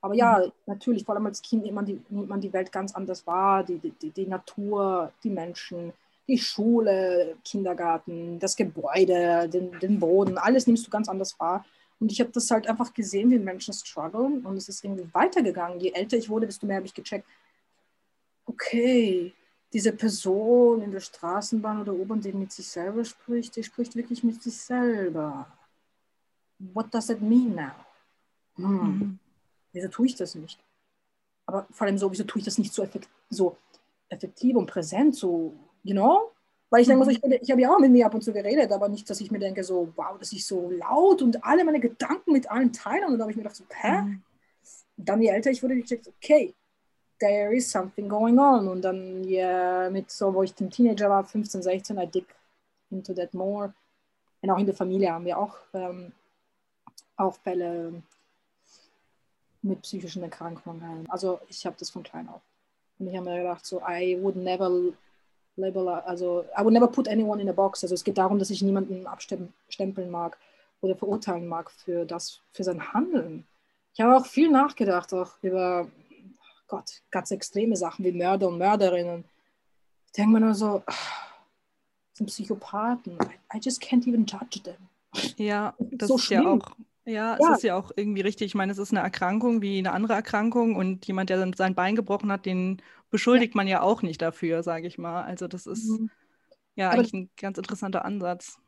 [0.00, 2.94] Aber ja, natürlich, vor allem als Kind nimmt man die, nimmt man die Welt ganz
[2.94, 5.92] anders wahr, die, die, die Natur, die Menschen,
[6.28, 11.64] die Schule, Kindergarten, das Gebäude, den, den Boden, alles nimmst du ganz anders wahr.
[12.00, 15.80] Und ich habe das halt einfach gesehen, wie Menschen strugglen und es ist irgendwie weitergegangen.
[15.80, 17.26] Je älter ich wurde, desto mehr habe ich gecheckt,
[18.46, 19.34] okay,
[19.72, 24.22] diese Person in der Straßenbahn oder U-Bahn, die mit sich selber spricht, die spricht wirklich
[24.24, 25.46] mit sich selber.
[26.74, 27.72] What does that mean now?
[28.56, 29.18] Hm, Mhm.
[29.72, 30.58] wieso tue ich das nicht?
[31.46, 33.56] Aber vor allem so, wieso tue ich das nicht so, effekt so
[34.08, 36.32] effektiv und präsent, so, you know?
[36.70, 38.32] Weil ich denke, so, ich, bin- ich habe ja auch mit mir ab und zu
[38.32, 41.64] geredet, aber nicht, dass ich mir denke, so, wow, dass ich so laut und alle
[41.64, 43.04] meine Gedanken mit allen teilen.
[43.04, 44.02] Und dann habe ich mir gedacht, so, hä?
[44.02, 44.22] Mhm.
[44.96, 46.54] dann je älter ich wurde, ich dachte, okay,
[47.20, 48.68] there is something going on.
[48.68, 52.26] Und dann ja, mit so, wo ich ein Teenager war, 15, 16, I dig
[52.90, 53.72] into that more.
[54.40, 56.12] Und auch in der Familie haben wir auch, ähm,
[57.16, 58.02] auch Fälle
[59.62, 61.06] mit psychischen Erkrankungen.
[61.08, 62.40] Also ich habe das von klein auf.
[62.98, 64.70] Und ich habe mir gedacht, so, I would never
[65.56, 67.82] label, also I would never put anyone in a box.
[67.82, 70.38] Also es geht darum, dass ich niemanden abstempeln mag
[70.80, 73.44] oder verurteilen mag für das, für sein Handeln.
[73.94, 75.88] Ich habe auch viel nachgedacht, auch über
[76.68, 79.24] Gott, ganz extreme Sachen wie Mörder und Mörderinnen.
[80.06, 80.96] Ich denke mir nur so, das
[82.14, 83.14] sind Psychopathen.
[83.52, 84.76] I, I just can't even judge them.
[85.36, 86.60] Ja, das so ist ja schlimm.
[86.62, 86.70] auch,
[87.04, 87.52] ja, Ja.
[87.52, 88.46] es ist ja auch irgendwie richtig.
[88.46, 91.96] Ich meine, es ist eine Erkrankung wie eine andere Erkrankung und jemand, der sein Bein
[91.96, 95.22] gebrochen hat, den beschuldigt man ja auch nicht dafür, sage ich mal.
[95.22, 96.10] Also das ist Mhm.
[96.76, 98.58] ja Aber- eigentlich ein ganz interessanter Ansatz.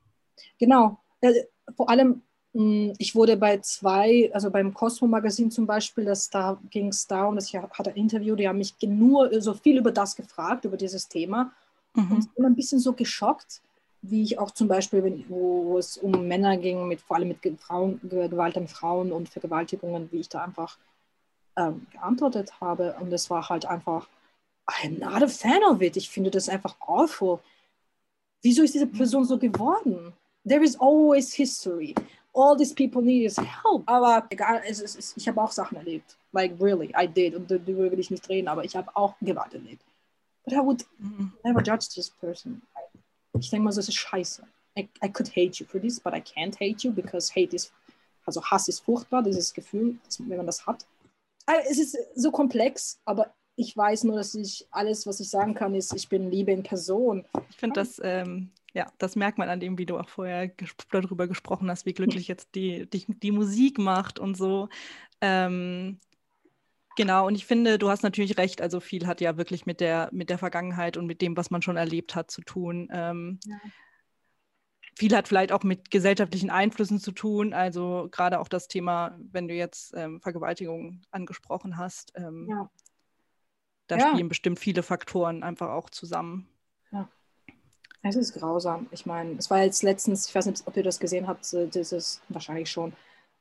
[0.59, 0.99] Genau.
[1.21, 1.35] Äh,
[1.77, 6.89] vor allem, ich wurde bei zwei, also beim Cosmo Magazin zum Beispiel, das, da ging
[6.89, 10.17] es darum, dass ich hatte ein Interview, die haben mich nur so viel über das
[10.17, 11.53] gefragt, über dieses Thema.
[11.95, 12.19] Und Mhm.
[12.19, 13.63] ich bin ein bisschen so geschockt,
[14.03, 17.61] wie ich auch zum Beispiel, wenn, wo, es um Männer ging, mit, vor allem mit
[17.61, 20.77] Frauen, Ge- Gewalt an Frauen und Vergewaltigungen, wie ich da einfach
[21.57, 22.97] ähm, geantwortet habe.
[23.01, 24.09] Und es war halt einfach,
[24.67, 25.97] I'm not a fan of it.
[25.97, 27.39] Ich finde das einfach awful.
[28.43, 30.15] Wieso ist diese Person so geworden?
[30.49, 31.95] There is always history.
[32.33, 33.83] All these people need is help.
[33.87, 36.17] Aber egal, es ist, es- ich habe auch Sachen erlebt.
[36.33, 37.35] Like really, I did.
[37.35, 39.85] Und darüber will ich nicht reden, aber ich habe auch Gewalt erlebt.
[40.45, 40.87] But I would
[41.45, 42.63] never judge this person.
[43.39, 44.43] Ich denke mal, so, es ist scheiße.
[44.79, 47.73] I, I could hate you for this, but I can't hate you because hate is,
[48.25, 50.87] also Hass ist furchtbar, dieses Gefühl, wenn man das hat.
[51.47, 55.55] Also, Es ist so komplex, aber ich weiß nur, dass ich alles, was ich sagen
[55.55, 57.25] kann, ist, ich bin Liebe in Person.
[57.51, 60.83] Ich finde, das, ähm, ja, das merkt man an dem, wie du auch vorher gesp
[60.91, 64.69] darüber gesprochen hast, wie glücklich jetzt die, die, die Musik macht und so.
[65.21, 65.99] Ähm,
[66.97, 70.09] genau, und ich finde, du hast natürlich recht, also viel hat ja wirklich mit der,
[70.13, 72.89] mit der Vergangenheit und mit dem, was man schon erlebt hat, zu tun.
[72.93, 73.59] Ähm, Ja.
[74.99, 79.49] Viel hat vielleicht auch mit gesellschaftlichen Einflüssen zu tun, also gerade auch das Thema, wenn
[79.49, 82.71] du jetzt ähm, Vergewaltigung angesprochen hast, ähm, Ja.
[83.87, 84.11] da Ja.
[84.11, 86.49] spielen bestimmt viele Faktoren einfach auch zusammen.
[88.03, 88.87] Es ist grausam.
[88.91, 92.21] Ich meine, es war jetzt letztens, ich weiß nicht, ob ihr das gesehen habt, dieses,
[92.29, 92.93] wahrscheinlich schon.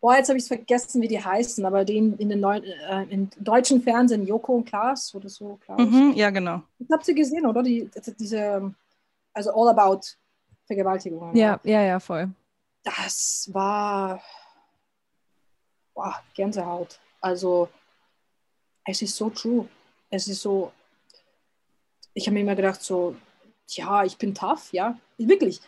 [0.02, 3.04] Boah, jetzt habe ich es vergessen, wie die heißen, aber den in den neuen, äh,
[3.10, 5.80] im deutschen Fernsehen, Joko und Klaas oder so, Klaus.
[5.80, 6.62] Mhm, ja, genau.
[6.78, 7.64] Ich habe sie gesehen, oder?
[7.64, 8.74] Die, diese,
[9.34, 10.02] also all about
[10.66, 11.36] Vergewaltigungen.
[11.36, 12.30] Ja, ja, ja, voll.
[12.84, 14.22] Das war
[16.00, 16.98] boah, Gänsehaut.
[17.20, 17.68] Also,
[18.86, 19.68] es ist so true.
[20.10, 20.72] Es ist so,
[22.14, 23.16] ich habe mir immer gedacht, so,
[23.76, 25.62] ja, ich bin tough, ja, wirklich.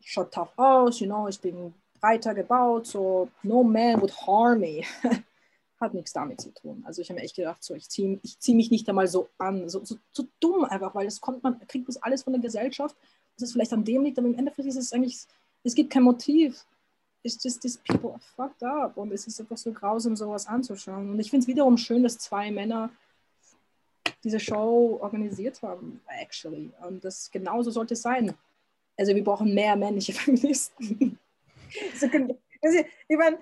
[0.00, 4.60] Ich schaue tough aus, you know, ich bin breiter gebaut, so, no man would harm
[4.60, 4.82] me.
[5.80, 6.82] Hat nichts damit zu tun.
[6.84, 9.28] Also ich habe mir echt gedacht, so, ich ziehe ich zieh mich nicht einmal so
[9.38, 12.42] an, so, so, so dumm einfach, weil das kommt man, kriegt das alles von der
[12.42, 12.96] Gesellschaft,
[13.36, 15.26] das ist vielleicht an dem liegt, aber im Endeffekt ist es eigentlich,
[15.62, 16.64] es gibt kein Motiv.
[17.22, 21.10] It's just these people are fucked up und es ist einfach so grausam, sowas anzuschauen.
[21.10, 22.90] Und ich finde es wiederum schön, dass zwei Männer
[24.24, 26.70] diese Show organisiert haben, actually.
[26.86, 28.34] Und das genauso sollte es sein.
[28.96, 31.18] Also wir brauchen mehr männliche Feministen.
[31.94, 32.78] so, also,
[33.08, 33.38] ich meine,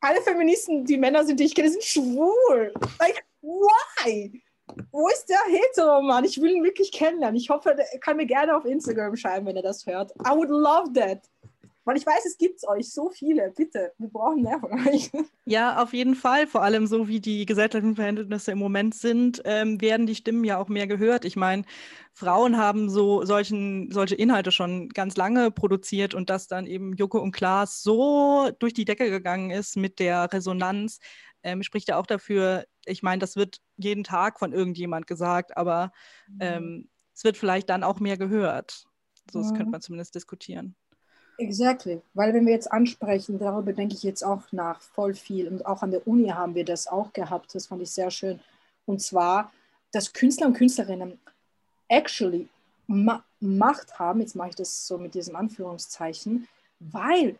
[0.00, 2.72] alle Feministen, die Männer sind, die ich kenne, sind schwul.
[3.00, 4.42] Like, why?
[4.92, 6.24] Wo ist der Hetero-Mann?
[6.24, 7.36] Ich will ihn wirklich kennenlernen.
[7.36, 10.12] Ich hoffe, er kann mir gerne auf Instagram schreiben, wenn er das hört.
[10.26, 11.22] I would love that.
[11.88, 13.50] Weil ich weiß, es gibt euch so viele.
[13.56, 15.10] Bitte, wir brauchen mehr von euch.
[15.46, 16.46] Ja, auf jeden Fall.
[16.46, 20.58] Vor allem so wie die gesellschaftlichen Verhältnisse im Moment sind, ähm, werden die Stimmen ja
[20.58, 21.24] auch mehr gehört.
[21.24, 21.64] Ich meine,
[22.12, 27.20] Frauen haben so solchen, solche Inhalte schon ganz lange produziert und dass dann eben Joko
[27.20, 30.98] und Klaas so durch die Decke gegangen ist mit der Resonanz,
[31.42, 35.92] ähm, spricht ja auch dafür, ich meine, das wird jeden Tag von irgendjemand gesagt, aber
[36.40, 38.84] ähm, es wird vielleicht dann auch mehr gehört.
[39.32, 39.70] So, das könnte Mhm.
[39.70, 40.76] man zumindest diskutieren.
[41.40, 45.64] Exactly, weil wenn wir jetzt ansprechen, darüber denke ich jetzt auch nach voll viel und
[45.66, 48.40] auch an der Uni haben wir das auch gehabt, das fand ich sehr schön.
[48.86, 49.52] Und zwar,
[49.92, 51.18] dass Künstler und Künstlerinnen
[51.88, 52.48] actually
[52.88, 56.48] Ma Macht haben, jetzt mache ich das so mit diesem Anführungszeichen,
[56.80, 57.36] weil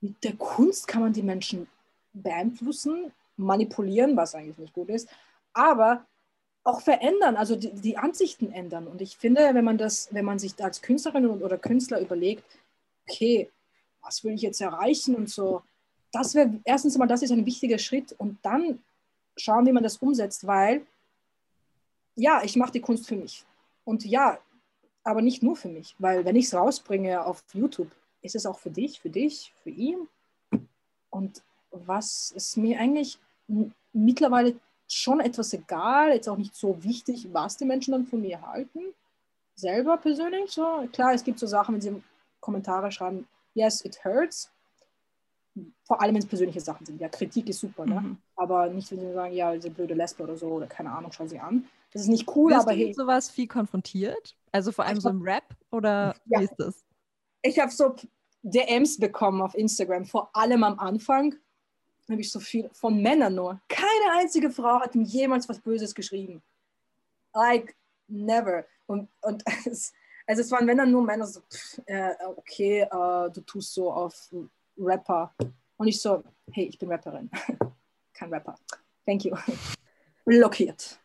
[0.00, 1.68] mit der Kunst kann man die Menschen
[2.12, 5.08] beeinflussen, manipulieren, was eigentlich nicht gut ist,
[5.52, 6.04] aber
[6.64, 8.88] auch verändern, also die, die Ansichten ändern.
[8.88, 12.42] Und ich finde, wenn man das, wenn man sich als Künstlerin oder Künstler überlegt,
[13.08, 13.50] okay,
[14.02, 15.62] was will ich jetzt erreichen und so.
[16.12, 18.82] Das wäre erstens mal, das ist ein wichtiger Schritt und dann
[19.36, 20.86] schauen, wie man das umsetzt, weil
[22.16, 23.44] ja, ich mache die Kunst für mich.
[23.84, 24.38] Und ja,
[25.04, 27.90] aber nicht nur für mich, weil wenn ich es rausbringe auf YouTube,
[28.22, 30.08] ist es auch für dich, für dich, für ihn.
[31.08, 33.18] Und was ist mir eigentlich
[33.92, 34.56] mittlerweile
[34.88, 38.80] schon etwas egal, jetzt auch nicht so wichtig, was die Menschen dann von mir halten,
[39.54, 40.88] selber persönlich so.
[40.92, 42.02] Klar, es gibt so Sachen, wenn sie
[42.40, 44.50] Kommentare schreiben, yes, it hurts,
[45.84, 47.00] vor allem wenn es persönliche Sachen sind.
[47.00, 48.00] Ja, Kritik ist super, ne?
[48.00, 48.18] Mhm.
[48.36, 51.26] aber nicht, wenn sie sagen, ja, diese blöde Lesbe oder so oder keine Ahnung, schau
[51.26, 51.66] sie an.
[51.92, 52.86] Das ist nicht cool, Wirst aber du hey.
[52.88, 54.36] mit sowas viel konfrontiert?
[54.52, 56.40] Also vor allem so im Rap oder Ja.
[56.40, 56.84] wie ist das?
[57.42, 57.96] Ich habe so
[58.42, 61.34] DMs bekommen auf Instagram, vor allem am Anfang
[62.08, 63.60] habe ich so viel von Männern nur.
[63.68, 66.42] Keine einzige Frau hat mir jemals was Böses geschrieben.
[67.34, 67.76] Like,
[68.08, 68.64] never.
[68.86, 69.92] Und, und es,
[70.30, 73.92] also es waren wenn dann nur Männer so, pff, äh, okay, äh, du tust so
[73.92, 74.32] auf
[74.78, 75.34] Rapper.
[75.76, 77.28] Und ich so, hey, ich bin Rapperin.
[78.14, 78.54] Kein Rapper.
[79.04, 79.36] Thank you.
[80.24, 81.00] Blockiert.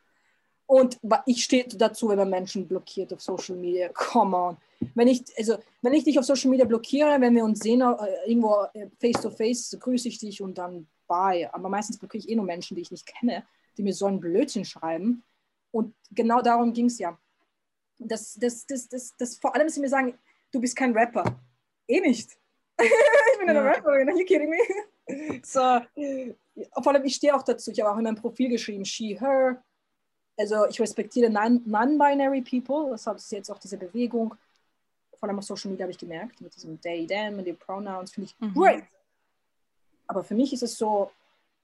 [0.67, 3.89] Und ich stehe dazu, wenn man Menschen blockiert auf Social Media.
[3.89, 4.57] Come on.
[4.93, 8.29] Wenn ich, also, wenn ich dich auf Social Media blockiere, wenn wir uns sehen, äh,
[8.29, 11.51] irgendwo äh, face to face, grüße ich dich und dann bye.
[11.51, 13.43] Aber meistens blockiere ich eh nur Menschen, die ich nicht kenne,
[13.75, 15.23] die mir so ein Blödsinn schreiben.
[15.71, 17.17] Und genau darum ging es ja.
[17.97, 20.17] Das, das, das, das, das, vor allem, dass sie mir sagen,
[20.51, 21.23] du bist kein Rapper.
[21.87, 22.31] Eh nicht.
[22.81, 23.71] ich bin eine Ja.
[23.71, 24.57] Rapperin, are you kidding me?
[25.43, 25.59] so,
[26.81, 27.71] vor allem, ich stehe auch dazu.
[27.71, 29.63] Ich habe auch in meinem Profil geschrieben, she, her.
[30.37, 34.35] Also ich respektiere non- non-binary people, deshalb ist jetzt auch diese Bewegung,
[35.17, 38.11] vor allem auf Social Media habe ich gemerkt, mit diesem they, them, mit den Pronouns,
[38.11, 38.53] finde ich Mhm.
[38.53, 38.83] great.
[40.07, 41.09] Aber für mich ist es so,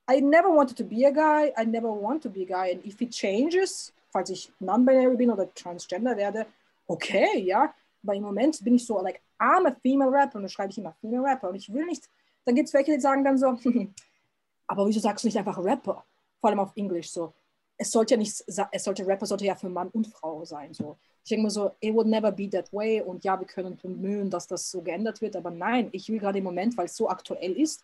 [0.09, 2.71] I never wanted to be a guy, I never want to be a guy.
[2.73, 6.45] And if it changes, falls ich non-binary bin oder transgender werde,
[6.87, 7.73] okay, ja.
[8.03, 10.77] Aber im Moment bin ich so, like, I'm a female rapper und dann schreibe ich
[10.77, 11.49] immer female rapper.
[11.49, 12.09] Und ich will nicht,
[12.45, 13.57] dann gibt es welche, die sagen dann so,
[14.67, 16.03] aber wieso sagst du nicht einfach Rapper?
[16.39, 17.33] Vor allem auf Englisch so.
[17.77, 20.73] Es sollte ja nicht, es sollte Rapper sollte ja für Mann und Frau sein.
[20.73, 20.97] So.
[21.23, 23.01] Ich denke mir so, it would never be that way.
[23.01, 25.35] Und ja, wir können bemühen, dass das so geändert wird.
[25.35, 27.83] Aber nein, ich will gerade im Moment, weil es so aktuell ist,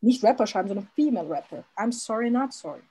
[0.00, 1.64] nicht Rapper schreiben, sondern Female Rapper.
[1.76, 2.82] I'm sorry, not sorry.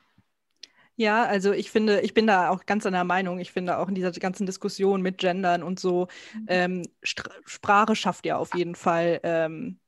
[1.02, 3.40] Ja, also ich finde, ich bin da auch ganz einer Meinung.
[3.40, 6.08] Ich finde auch in dieser ganzen Diskussion mit Gendern und so,
[6.46, 9.80] ähm, Str Sprache schafft ja auf jeden Fall ähm,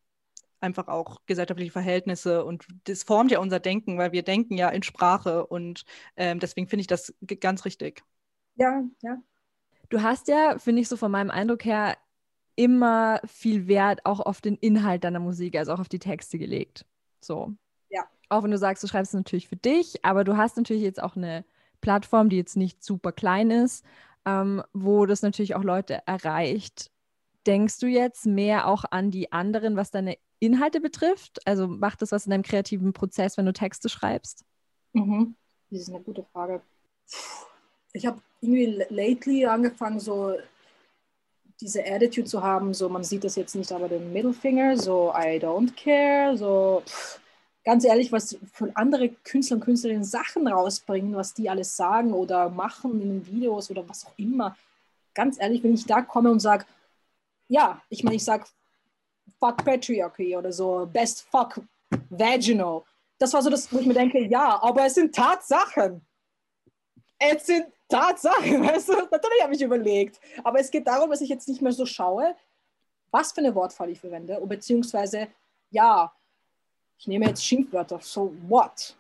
[0.60, 4.82] einfach auch gesellschaftliche Verhältnisse und das formt ja unser Denken, weil wir denken ja in
[4.82, 5.86] Sprache und
[6.17, 8.04] ähm, deswegen finde ich das ganz richtig.
[8.56, 9.21] Ja, ja.
[9.89, 11.95] Du hast ja, finde ich so von meinem Eindruck her,
[12.56, 16.88] immer viel Wert auch auf den Inhalt deiner Musik, also auch auf die Texte gelegt.
[17.21, 17.54] So.
[18.34, 21.02] Auch wenn du sagst, du schreibst es natürlich für dich, aber du hast natürlich jetzt
[21.02, 21.46] auch eine
[21.82, 23.86] Plattform, die jetzt nicht super klein ist,
[24.26, 26.89] ähm, wo das natürlich auch Leute erreicht.
[27.46, 31.46] Denkst du jetzt mehr auch an die anderen, was deine Inhalte betrifft?
[31.46, 34.43] Also macht das was in deinem kreativen Prozess, wenn du Texte schreibst?
[34.93, 35.36] Mhm.
[35.69, 36.63] Das ist eine gute Frage.
[37.91, 40.38] Ich habe irgendwie lately angefangen, so
[41.62, 45.38] diese Attitude zu haben, so man sieht das jetzt nicht, aber den Mittelfinger, so I
[45.38, 47.19] don't care, so pff,
[47.63, 52.49] ganz ehrlich, was für andere Künstler und Künstlerinnen Sachen rausbringen, was die alles sagen oder
[52.49, 54.56] machen in den Videos oder was auch immer.
[55.13, 56.65] Ganz ehrlich, wenn ich da komme und sage,
[57.47, 58.45] ja, ich meine, ich sage
[59.39, 61.62] fuck Patriarchy oder so, best fuck
[62.10, 62.84] vaginal.
[63.17, 66.06] Das war so das, wo ich mir denke, ja, aber es sind Tatsachen.
[67.19, 68.93] Es sind Tatsachen, weißt du?
[68.93, 70.19] Natürlich habe ich überlegt.
[70.43, 72.36] Aber es geht darum, dass ich jetzt nicht mehr so schaue,
[73.12, 75.28] was für eine Wortwahl ich verwende, beziehungsweise,
[75.69, 76.12] ja,
[76.98, 78.96] ich nehme jetzt Schimpfwörter, so what?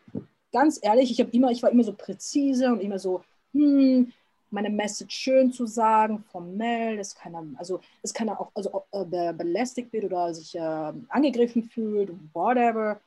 [0.51, 4.11] Ganz ehrlich, ich, immer, ich war immer so präzise und immer so, hm,
[4.53, 9.33] meine Message schön zu sagen, formell, dass keiner, also dass keiner auch also, äh, be
[9.35, 12.99] belästigt wird oder sich äh, angegriffen fühlt, whatever.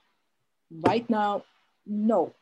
[0.84, 1.42] Right now,
[1.84, 2.32] no.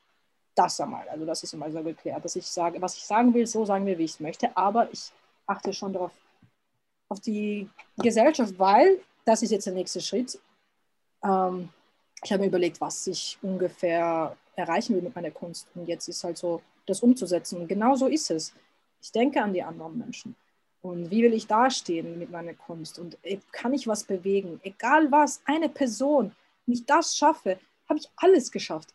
[0.55, 3.47] Das einmal, also das ist einmal so geklärt, dass ich sage, was ich sagen will,
[3.47, 5.11] so sagen wir, wie ich es möchte, aber ich
[5.47, 6.13] achte schon darauf,
[7.09, 10.39] auf die Gesellschaft, weil das ist jetzt der nächste Schritt.
[11.23, 11.69] Ähm,
[12.25, 15.69] ich habe mir überlegt, was ich ungefähr erreichen will mit meiner Kunst.
[15.75, 17.61] Und jetzt ist halt so, das umzusetzen.
[17.61, 18.53] Und genau so ist es.
[19.03, 20.35] Ich denke an die anderen Menschen.
[20.83, 22.99] Und wie will ich dastehen mit meiner Kunst?
[22.99, 24.61] Und äh, kann ich was bewegen?
[24.63, 26.33] Egal was, eine Person.
[26.67, 27.59] Wenn ich das schaffe,
[27.89, 28.89] habe ich alles geschafft.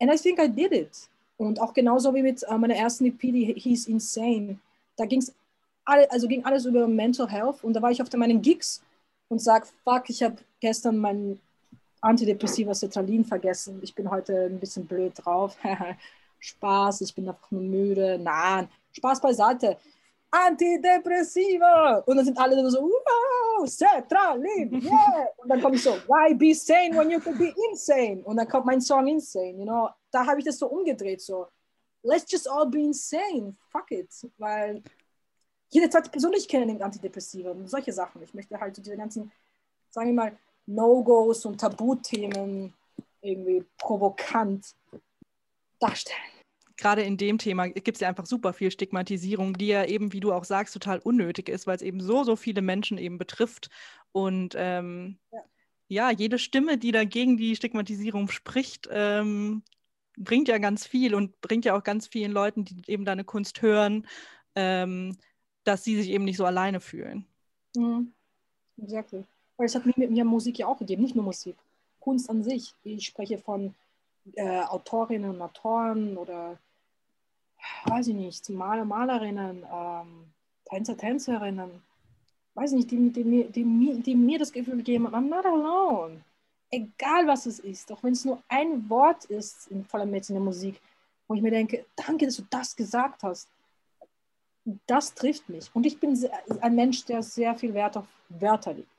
[0.00, 1.08] And I think I did it.
[1.36, 4.58] Und auch genauso wie mit äh, meiner ersten EP, die hieß Insane.
[4.96, 5.34] Da ging es
[5.84, 7.62] alle, also ging alles über Mental Health.
[7.62, 8.82] Und da war ich auf meinen Gigs
[9.28, 11.38] und sage, fuck, ich habe gestern mein
[12.06, 13.80] Antidepressiva Cetralin vergessen.
[13.82, 15.56] Ich bin heute ein bisschen blöd drauf.
[16.38, 18.18] Spaß, ich bin einfach nur müde.
[18.18, 19.76] Nein, Spaß beiseite.
[20.30, 22.02] Antidepressiva!
[22.06, 25.28] Und dann sind alle dann so, wow, Cetralin, yeah!
[25.36, 28.22] Und dann komme ich so, why be sane when you can be insane?
[28.24, 29.88] Und dann kommt mein Song Insane, you know?
[30.10, 31.46] Da habe ich das so umgedreht, so,
[32.02, 34.10] let's just all be insane, fuck it.
[34.36, 34.82] Weil
[35.70, 38.22] jede zweite Person, die ich kenne, nimmt Antidepressiva und solche Sachen.
[38.22, 39.32] Ich möchte halt so diese ganzen,
[39.90, 42.72] sagen wir mal, No-Gos und Tabuthemen
[43.20, 44.74] irgendwie provokant
[45.80, 46.18] darstellen.
[46.76, 50.20] Gerade in dem Thema gibt es ja einfach super viel Stigmatisierung, die ja eben, wie
[50.20, 53.70] du auch sagst, total unnötig ist, weil es eben so, so viele Menschen eben betrifft.
[54.12, 55.40] Und ähm, ja.
[55.88, 56.10] ja.
[56.10, 59.62] jede Stimme, die dagegen die Stigmatisierung spricht, ähm,
[60.18, 63.62] bringt ja ganz viel und bringt ja auch ganz vielen Leuten, die eben deine Kunst
[63.62, 64.06] hören,
[64.54, 65.16] ähm,
[65.64, 67.26] dass sie sich eben nicht so alleine fühlen.
[67.74, 68.12] Mhm.
[68.76, 69.24] Exactly.
[69.56, 71.56] Weil es hat mir, mir Musik ja auch gegeben, nicht nur Musik.
[72.00, 72.74] Kunst an sich.
[72.84, 73.74] Ich spreche von
[74.34, 76.58] äh, Autorinnen und Autoren oder
[77.86, 80.32] weiß ich nicht, Maler, Malerinnen, ähm,
[80.64, 81.82] Tänzer, Tänzerinnen,
[82.54, 86.22] weiß ich nicht, die, die, die, die, mir das Gefühl geben, I'm not alone.
[86.70, 90.30] Egal was es ist, auch wenn es nur ein Wort ist, in, vor allem jetzt
[90.30, 90.80] in der Musik,
[91.28, 93.48] wo ich mir denke, danke, dass du das gesagt hast.
[94.86, 95.70] Das trifft mich.
[95.74, 96.18] Und ich bin
[96.60, 98.95] ein Mensch, der sehr viel Wert auf Wörter legt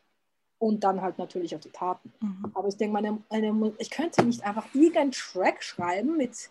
[0.60, 2.12] und dann halt natürlich auf die Taten.
[2.20, 2.52] Mhm.
[2.54, 6.50] Aber ich denke, meine, eine, ich könnte nicht einfach irgendeinen Track schreiben mit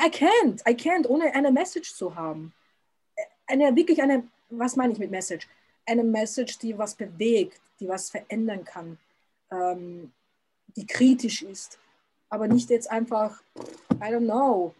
[0.00, 2.52] I can't, I can't, ohne eine Message zu haben.
[3.46, 5.48] Eine wirklich eine, was meine ich mit Message?
[5.86, 8.98] Eine Message, die was bewegt, die was verändern kann,
[9.50, 10.12] ähm,
[10.76, 11.78] die kritisch ist.
[12.28, 13.42] Aber nicht jetzt einfach,
[13.94, 14.74] I don't know,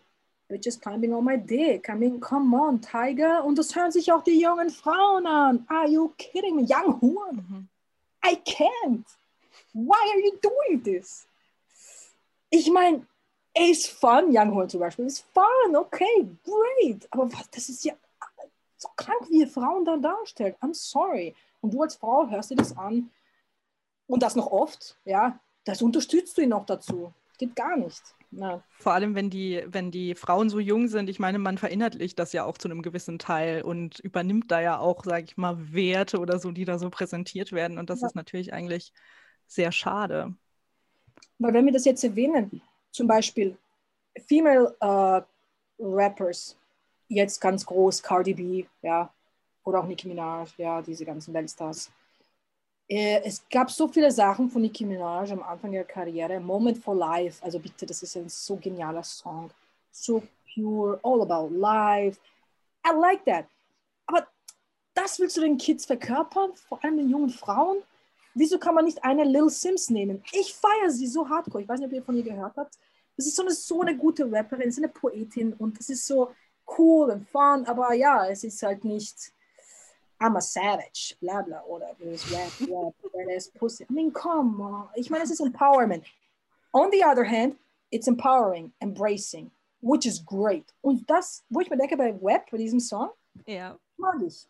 [0.49, 1.89] bitches climbing on my dick.
[1.89, 3.43] I mean, come on, Tiger.
[3.43, 5.65] Und das hören sich auch die jungen Frauen an.
[5.69, 6.63] Are you kidding me?
[6.63, 7.37] Young Horn.
[7.37, 7.69] Mhm.
[8.29, 9.07] I can't.
[9.73, 11.27] Why are you doing this?
[12.51, 13.07] Ich meine,
[13.55, 17.07] er ist fun, Young Horn zum Beispiel, ist fun, okay, great.
[17.11, 17.95] Aber was, das ist ja
[18.77, 20.57] so krank, wie ihr Frauen da darstellt.
[20.61, 21.35] I'm sorry.
[21.61, 23.11] Und du als Frau hörst dir das an
[24.07, 27.13] und das noch oft, ja, das unterstützt du ihn noch dazu.
[27.39, 28.03] Geht gar nicht.
[28.31, 28.63] Ja.
[28.79, 32.33] Vor allem, wenn die, wenn die Frauen so jung sind, ich meine, man verinnerlicht das
[32.33, 36.19] ja auch zu einem gewissen Teil und übernimmt da ja auch, sage ich mal, Werte
[36.19, 37.79] oder so, die da so präsentiert werden.
[37.79, 38.09] Und das ja.
[38.09, 38.93] ist natürlich eigentlich
[39.47, 40.35] sehr schade.
[41.39, 42.61] Weil wenn wir das jetzt erwähnen,
[42.91, 43.57] zum Beispiel
[44.27, 45.23] Female uh,
[45.79, 46.57] Rappers,
[47.09, 49.13] jetzt ganz groß, Cardi B, ja,
[49.65, 51.91] oder auch Nicki Minaj, ja, diese ganzen Weltstars.
[52.89, 56.41] Äh, es gab so viele Sachen von Nicki Minaj am Anfang ihrer Karriere.
[56.41, 59.51] Moment for Life, also bitte, das ist ein so genialer Song.
[59.91, 60.23] So
[60.55, 62.19] pure, all about life.
[62.87, 63.47] I like that.
[64.07, 64.27] Aber
[64.95, 67.83] das willst du den Kids verkörpern, vor allem den jungen Frauen?
[68.35, 70.23] Wieso kann man nicht eine Lil Sims nehmen?
[70.33, 71.63] Ich feiere sie so hardcore.
[71.63, 72.79] Ich weiß nicht, ob ihr von ihr gehört habt.
[73.17, 76.31] Das ist so eine, so eine gute Rapperin, ist eine Poetin und es ist so
[76.79, 79.33] cool und fun, aber ja, es ist halt nicht
[80.21, 83.85] I'm a savage, bla bla, oder this rap, rap, badass pussy.
[83.89, 84.89] I mean, come on.
[84.97, 86.05] Ich meine, es ist Empowerment.
[86.73, 87.57] On the other hand,
[87.93, 89.51] it's empowering, embracing,
[89.81, 90.73] which is great.
[90.83, 93.11] Und das, wo ich mir denke bei Web, bei diesem Song,
[93.47, 93.79] ja.
[93.97, 94.47] mag ich.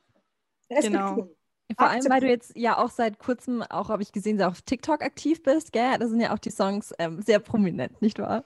[0.69, 1.29] Genau.
[1.77, 4.63] Vor allem, weil du jetzt ja auch seit kurzem, auch habe ich gesehen, sehr auf
[4.63, 5.99] TikTok aktiv bist, gell?
[5.99, 8.43] Da sind ja auch die Songs ähm, sehr prominent, nicht wahr?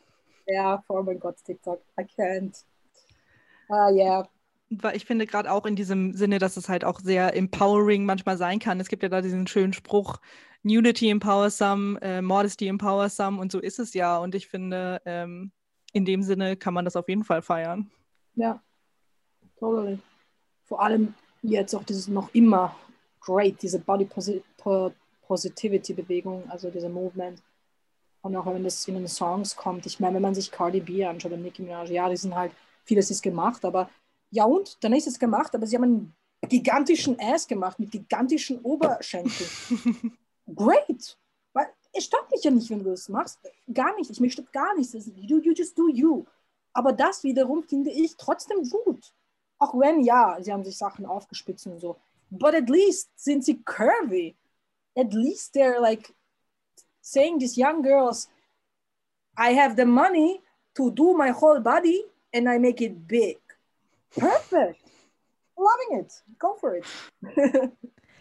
[0.46, 1.80] Ja, oh mein Gott, TikTok.
[1.98, 2.64] I can't.
[3.68, 4.24] Ah, uh, yeah
[4.94, 8.58] ich finde gerade auch in diesem Sinne, dass es halt auch sehr empowering manchmal sein
[8.58, 8.80] kann.
[8.80, 10.18] Es gibt ja da diesen schönen Spruch,
[10.62, 14.18] Nudity empowers some, äh, Modesty empowers some und so ist es ja.
[14.18, 15.50] Und ich finde, ähm,
[15.92, 17.90] in dem Sinne kann man das auf jeden Fall feiern.
[18.34, 18.62] Ja,
[19.58, 19.98] totally.
[20.64, 22.74] Vor allem jetzt auch dieses noch immer
[23.20, 24.42] great, diese Body Posi
[25.26, 27.42] Positivity Bewegung, also diese Movement.
[28.22, 29.86] Und auch wenn das in den Songs kommt.
[29.86, 32.52] Ich meine, wenn man sich Cardi B anschaut und Nicki Minaj, ja, die sind halt,
[32.84, 33.88] vieles ist gemacht, aber
[34.32, 34.82] ja und?
[34.82, 36.14] Dann ist es gemacht, aber sie haben einen
[36.48, 39.50] gigantischen Ass gemacht mit gigantischen Oberschenkeln.
[40.56, 41.16] Great!
[41.52, 43.38] Weil es stört mich ja nicht, wenn du das machst.
[43.72, 44.10] Gar nicht.
[44.10, 44.94] Ich mich stört gar nichts.
[45.16, 46.24] You, you just do you.
[46.72, 49.12] Aber das wiederum finde ich trotzdem gut.
[49.58, 51.96] Auch wenn, ja, sie haben sich Sachen aufgespitzt und so.
[52.30, 54.34] But at least sind sie curvy.
[54.96, 56.12] At least they're like
[57.02, 58.28] saying these young girls,
[59.36, 60.40] I have the money
[60.74, 63.41] to do my whole body and I make it big.
[64.14, 64.80] Perfect.
[65.56, 66.12] Loving it.
[66.38, 66.84] Go for it.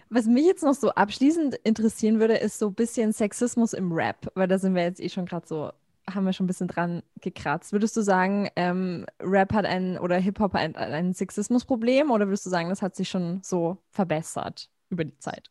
[0.09, 4.29] Was mich jetzt noch so abschließend interessieren würde, ist so ein bisschen Sexismus im Rap,
[4.35, 5.71] weil da sind wir jetzt eh schon gerade so,
[6.09, 7.71] haben wir schon ein bisschen dran gekratzt.
[7.71, 12.49] Würdest du sagen, ähm, Rap hat ein oder Hip-Hop ein, ein Sexismusproblem oder würdest du
[12.49, 15.49] sagen, das hat sich schon so verbessert über die Zeit?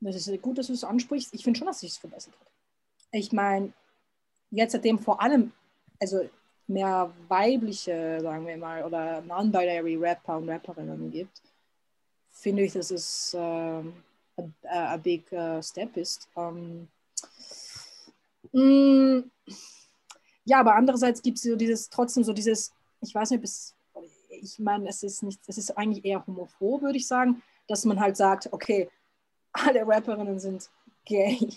[0.00, 1.32] Das ist gut, dass du es ansprichst.
[1.32, 2.48] Ich finde schon, dass sich es verbessert hat.
[3.12, 3.72] Ich meine,
[4.50, 5.52] jetzt seitdem vor allem,
[6.00, 6.28] also
[6.70, 11.42] mehr weibliche, sagen wir mal, oder non-binary Rapper und Rapperinnen gibt,
[12.30, 13.82] finde ich, dass es äh,
[14.68, 16.28] a, big uh, step ist.
[16.34, 16.88] Um,
[18.54, 19.30] ähm, mm,
[20.44, 23.74] ja, aber andererseits gibt es so dieses, trotzdem so dieses, ich weiß nicht, bis,
[24.30, 28.00] ich meine, es ist nicht, es ist eigentlich eher homophob, würde ich sagen, dass man
[28.00, 28.88] halt sagt, okay,
[29.52, 30.70] alle Rapperinnen sind
[31.04, 31.50] gay.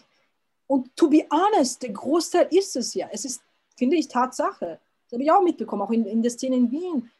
[0.67, 3.07] Und to be honest, der Großteil ist es ja.
[3.11, 3.41] Es ist,
[3.77, 4.79] finde ich, Tatsache.
[5.13, 7.11] Das habe ich auch mitbekommen, auch in, in der Szene in Wien.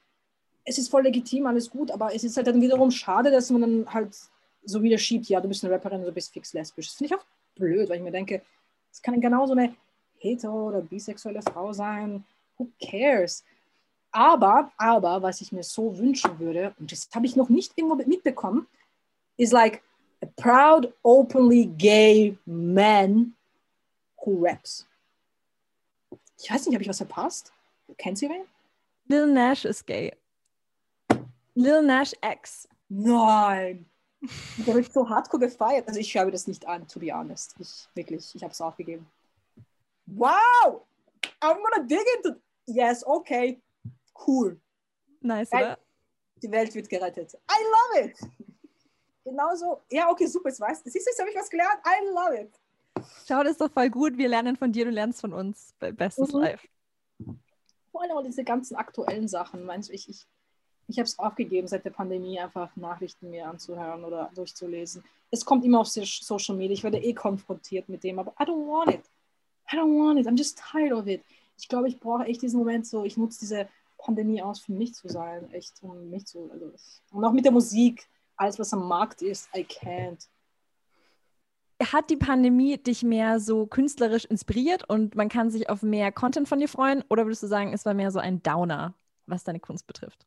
[0.66, 3.62] Es ist voll legitim, alles gut, aber es ist halt dann wiederum schade, dass man
[3.62, 4.18] dann halt
[4.66, 6.88] so wieder schiebt, ja, du bist eine Rapperin, du bist fix lesbisch.
[6.88, 8.42] Das finde ich auch blöd, weil ich mir denke,
[8.92, 9.76] es kann genauso eine
[10.20, 12.24] hetero- oder bisexuelle Frau sein.
[12.58, 13.44] Who cares?
[14.12, 17.96] Aber, aber, was ich mir so wünschen würde, und das habe ich noch nicht irgendwo
[18.10, 18.66] mitbekommen,
[19.38, 19.84] ist like
[20.24, 23.36] a proud, openly gay man
[24.18, 24.88] who raps.
[26.42, 27.54] Ich weiß nicht, habe ich was verpasst?
[27.98, 28.44] Kennt ihr wen?
[29.08, 30.12] Lil Nash ist gay.
[31.56, 32.68] Lil Nash X.
[32.90, 33.86] Nein.
[34.66, 35.88] Der wird so hardcore gefeiert.
[35.88, 37.56] Also ich schaue das nicht an, to be honest.
[37.60, 39.06] Ich wirklich, ich habe es aufgegeben.
[40.06, 40.82] Wow!
[41.42, 42.40] I'm gonna dig into.
[42.66, 43.62] Yes, okay.
[44.26, 44.60] Cool.
[45.22, 45.78] Nice, oder?
[46.42, 47.34] Die Welt wird gerettet.
[47.34, 48.18] I love it.
[49.26, 49.82] Genauso.
[49.90, 50.50] Ja, okay, super.
[50.50, 50.90] Jetzt weißt du.
[50.90, 51.80] Siehst du, jetzt habe ich was gelernt.
[51.86, 52.60] I love it.
[53.28, 54.18] Schau, das ist doch voll gut.
[54.18, 55.74] Wir lernen von dir, du lernst von uns.
[55.80, 56.40] Be- Bestes Mhm.
[56.42, 56.68] Live.
[57.94, 59.66] Vor allem auch diese ganzen aktuellen Sachen.
[59.66, 60.26] Meinst ich, ich,
[60.88, 65.04] ich habe es aufgegeben, seit der Pandemie einfach Nachrichten mir anzuhören oder durchzulesen.
[65.30, 66.74] Es kommt immer auf so- Social Media.
[66.74, 69.06] Ich werde eh konfrontiert mit dem, aber I don't want it.
[69.72, 70.28] I don't want it.
[70.28, 71.24] I'm just tired of it.
[71.58, 73.70] Ich glaube, ich brauche echt diesen Moment so, ich nutze diese
[74.00, 75.50] Pandemie aus, für mich zu sein.
[75.52, 76.50] Echt, um mich zu.
[76.52, 76.72] Also,
[77.12, 78.08] und auch mit der Musik.
[78.36, 80.28] Alles, was am Markt ist, I can't.
[81.82, 86.48] Hat die Pandemie dich mehr so künstlerisch inspiriert und man kann sich auf mehr Content
[86.48, 87.04] von dir freuen?
[87.10, 88.94] Oder würdest du sagen, es war mehr so ein Downer,
[89.26, 90.26] was deine Kunst betrifft?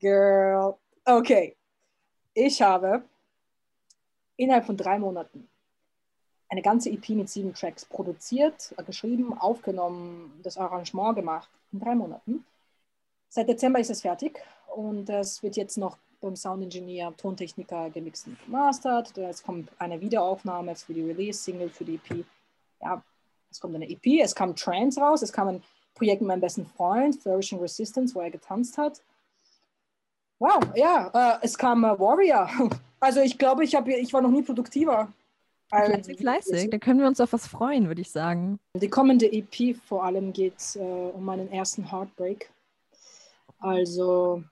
[0.00, 0.74] Girl.
[1.04, 1.56] Okay.
[2.34, 3.02] Ich habe
[4.36, 5.48] innerhalb von drei Monaten
[6.48, 11.48] eine ganze EP mit sieben Tracks produziert, geschrieben, aufgenommen, das Arrangement gemacht.
[11.72, 12.44] In drei Monaten.
[13.30, 14.38] Seit Dezember ist es fertig
[14.74, 19.16] und es wird jetzt noch beim Soundingenieur, Tontechniker gemixt und gemastert.
[19.18, 22.24] Es kommt eine Wiederaufnahme für die Release-Single, für die EP.
[22.80, 23.02] Ja,
[23.50, 25.62] es kommt eine EP, es kam Trance raus, es kam ein
[25.94, 29.02] Projekt mit meinem besten Freund, Flourishing Resistance, wo er getanzt hat.
[30.38, 32.48] Wow, ja, äh, es kam äh, Warrior.
[33.00, 35.12] Also ich glaube, ich, hab, ich war noch nie produktiver.
[35.70, 36.70] Fleißig, fleißig.
[36.70, 38.60] Da können wir uns auf was freuen, würde ich sagen.
[38.76, 42.48] Die kommende EP vor allem geht äh, um meinen ersten Heartbreak.
[43.58, 44.44] Also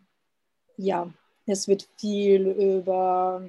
[0.76, 1.08] ja,
[1.46, 3.42] es wird viel über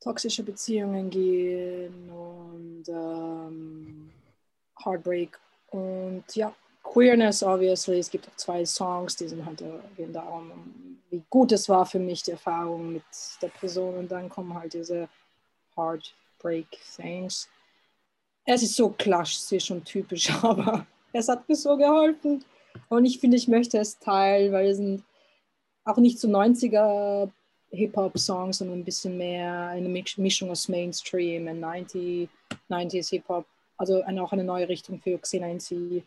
[0.00, 4.10] toxische Beziehungen gehen und ähm,
[4.82, 5.38] Heartbreak
[5.70, 7.98] und ja, Queerness obviously.
[7.98, 10.52] Es gibt auch zwei Songs, die sind halt äh, gehen darum,
[11.10, 13.02] wie gut es war für mich, die Erfahrung mit
[13.42, 15.08] der Person und dann kommen halt diese
[15.76, 17.48] Heartbreak Things.
[18.44, 22.44] Es ist so klassisch und typisch, aber es hat mir so geholfen.
[22.88, 25.02] Und ich finde, ich möchte es teilen, weil es sind
[25.88, 27.30] auch nicht so 90er
[27.70, 32.28] Hip-Hop-Songs, sondern ein bisschen mehr eine Mischung aus Mainstream und 90,
[32.70, 33.46] 90s Hip-Hop.
[33.76, 36.02] Also eine, auch eine neue Richtung für Xena NC,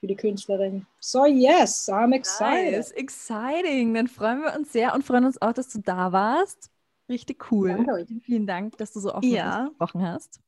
[0.00, 0.86] für die Künstlerin.
[1.00, 2.76] So, yes, I'm excited.
[2.76, 3.94] Nice, exciting.
[3.94, 6.70] Dann freuen wir uns sehr und freuen uns auch, dass du da warst.
[7.08, 7.70] Richtig cool.
[7.86, 8.06] Danke.
[8.22, 9.68] Vielen, Dank, dass du so offen Ja.
[9.68, 10.40] gesprochen hast.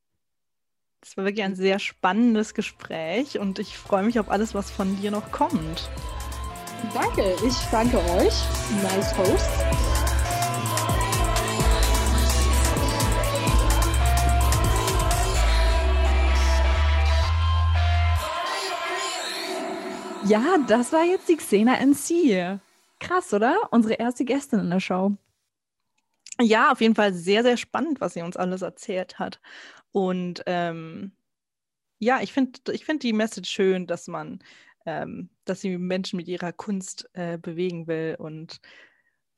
[1.00, 5.00] Das war wirklich ein sehr spannendes Gespräch und ich freue mich auf alles, was von
[5.00, 5.88] dir noch kommt.
[6.94, 8.34] Danke, ich danke euch.
[8.82, 9.50] Nice Host.
[20.26, 22.60] Ja, das war jetzt die Xena NC.
[23.00, 23.56] Krass, oder?
[23.70, 25.12] Unsere erste Gästin in der Show.
[26.40, 29.40] Ja, auf jeden Fall sehr, sehr spannend, was sie uns alles erzählt hat.
[29.92, 31.12] Und ähm,
[31.98, 34.40] ja, ich finde ich find die Message schön, dass man,
[34.86, 38.16] ähm, dass sie Menschen mit ihrer Kunst äh, bewegen will.
[38.18, 38.60] Und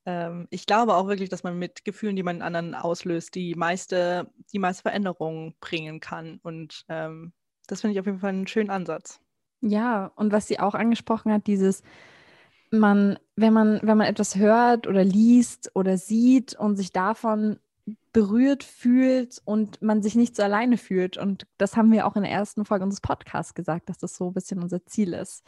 [0.06, 4.30] ähm, ich glaube auch wirklich, dass man mit Gefühlen, die man anderen auslöst, die meiste,
[4.52, 6.38] die meiste Veränderung bringen kann.
[6.42, 7.32] Und ähm,
[7.66, 9.20] das finde ich auf jeden Fall einen schönen Ansatz.
[9.60, 11.82] Ja, und was sie auch angesprochen hat, dieses,
[12.70, 17.58] man, wenn man, wenn man etwas hört oder liest oder sieht und sich davon
[18.12, 21.16] berührt fühlt und man sich nicht so alleine fühlt.
[21.16, 24.28] Und das haben wir auch in der ersten Folge unseres Podcasts gesagt, dass das so
[24.28, 25.44] ein bisschen unser Ziel ist.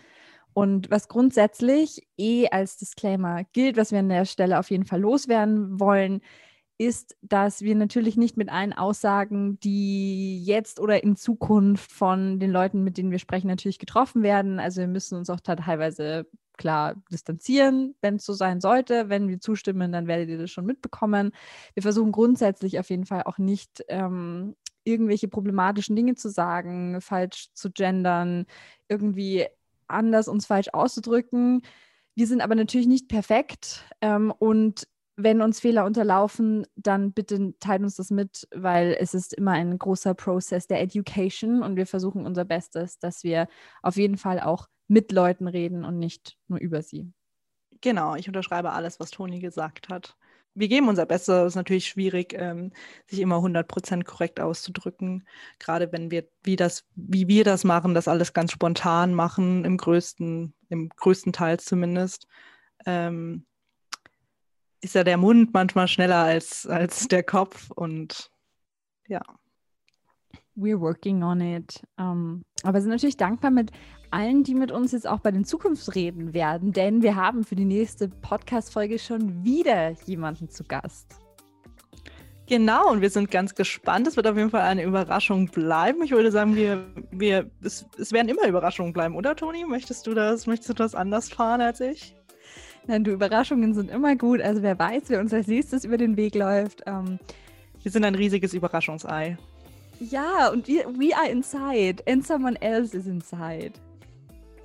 [0.54, 5.00] Und was grundsätzlich eh als Disclaimer gilt, was wir an der Stelle auf jeden Fall
[5.00, 6.20] loswerden wollen,
[6.84, 12.50] ist, dass wir natürlich nicht mit allen Aussagen, die jetzt oder in Zukunft von den
[12.50, 14.58] Leuten, mit denen wir sprechen, natürlich getroffen werden.
[14.60, 16.26] Also wir müssen uns auch teilweise
[16.56, 19.08] klar distanzieren, wenn es so sein sollte.
[19.08, 21.32] Wenn wir zustimmen, dann werdet ihr das schon mitbekommen.
[21.74, 24.54] Wir versuchen grundsätzlich auf jeden Fall auch nicht ähm,
[24.84, 28.46] irgendwelche problematischen Dinge zu sagen, falsch zu gendern,
[28.88, 29.46] irgendwie
[29.88, 31.62] anders uns falsch auszudrücken.
[32.14, 34.86] Wir sind aber natürlich nicht perfekt ähm, und
[35.16, 39.78] wenn uns Fehler unterlaufen, dann bitte teilt uns das mit, weil es ist immer ein
[39.78, 43.48] großer Prozess der Education und wir versuchen unser Bestes, dass wir
[43.82, 47.12] auf jeden Fall auch mit Leuten reden und nicht nur über sie.
[47.80, 50.16] Genau, ich unterschreibe alles, was Toni gesagt hat.
[50.56, 51.34] Wir geben unser Bestes.
[51.34, 52.72] Es ist natürlich schwierig, ähm,
[53.06, 55.26] sich immer 100% korrekt auszudrücken.
[55.58, 59.76] Gerade wenn wir, wie, das, wie wir das machen, das alles ganz spontan machen, im
[59.76, 62.28] größten, im größten Teil zumindest.
[62.86, 63.46] Ähm,
[64.84, 68.30] ist ja der Mund manchmal schneller als, als der Kopf und
[69.08, 69.20] ja.
[70.56, 71.82] We're working on it.
[71.98, 73.72] Um, ähm, aber sind natürlich dankbar mit
[74.10, 77.64] allen, die mit uns jetzt auch bei den Zukunftsreden werden, denn wir haben für die
[77.64, 81.16] nächste Podcast-Folge schon wieder jemanden zu Gast.
[82.46, 84.06] Genau, und wir sind ganz gespannt.
[84.06, 86.02] Es wird auf jeden Fall eine Überraschung bleiben.
[86.02, 89.64] Ich würde sagen, wir, wir, es, es werden immer Überraschungen bleiben, oder Toni?
[89.64, 92.14] Möchtest du das, möchtest du das anders fahren als ich?
[92.86, 94.40] Nein, du, Überraschungen sind immer gut.
[94.40, 96.82] Also wer weiß, wer uns als nächstes über den Weg läuft.
[96.86, 97.18] Ähm,
[97.82, 99.36] wir sind ein riesiges Überraschungsei.
[100.00, 103.72] Ja, und wir, we are inside and someone else is inside.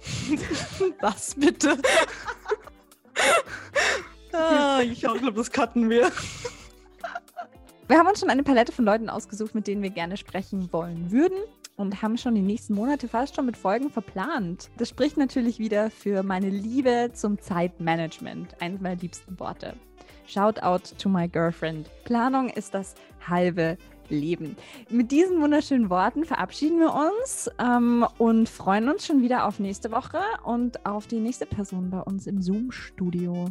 [1.01, 1.78] Was bitte?
[4.34, 6.11] ah, ich glaube, das cutten wir.
[7.88, 11.11] Wir haben uns schon eine Palette von Leuten ausgesucht, mit denen wir gerne sprechen wollen
[11.11, 11.38] würden
[11.80, 14.70] und haben schon die nächsten Monate fast schon mit Folgen verplant.
[14.78, 19.76] Das spricht natürlich wieder für meine Liebe zum Zeitmanagement, eines meiner liebsten Worte.
[20.28, 21.90] Shout out to my girlfriend.
[22.04, 23.78] Planung ist das halbe
[24.10, 24.58] Leben.
[24.90, 29.92] Mit diesen wunderschönen Worten verabschieden wir uns ähm, und freuen uns schon wieder auf nächste
[29.92, 33.46] Woche und auf die nächste Person bei uns im Zoom-Studio.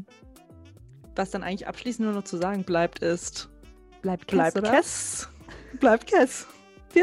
[1.17, 3.49] Was dann eigentlich abschließend nur noch zu sagen bleibt, ist:
[4.03, 4.53] Bleibt Kess.
[4.53, 5.29] Bleibt Kess.
[5.81, 6.47] Bleibt Kess.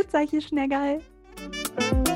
[0.10, 1.02] Zeichen schnell geil.
[1.38, 2.15] Thank you.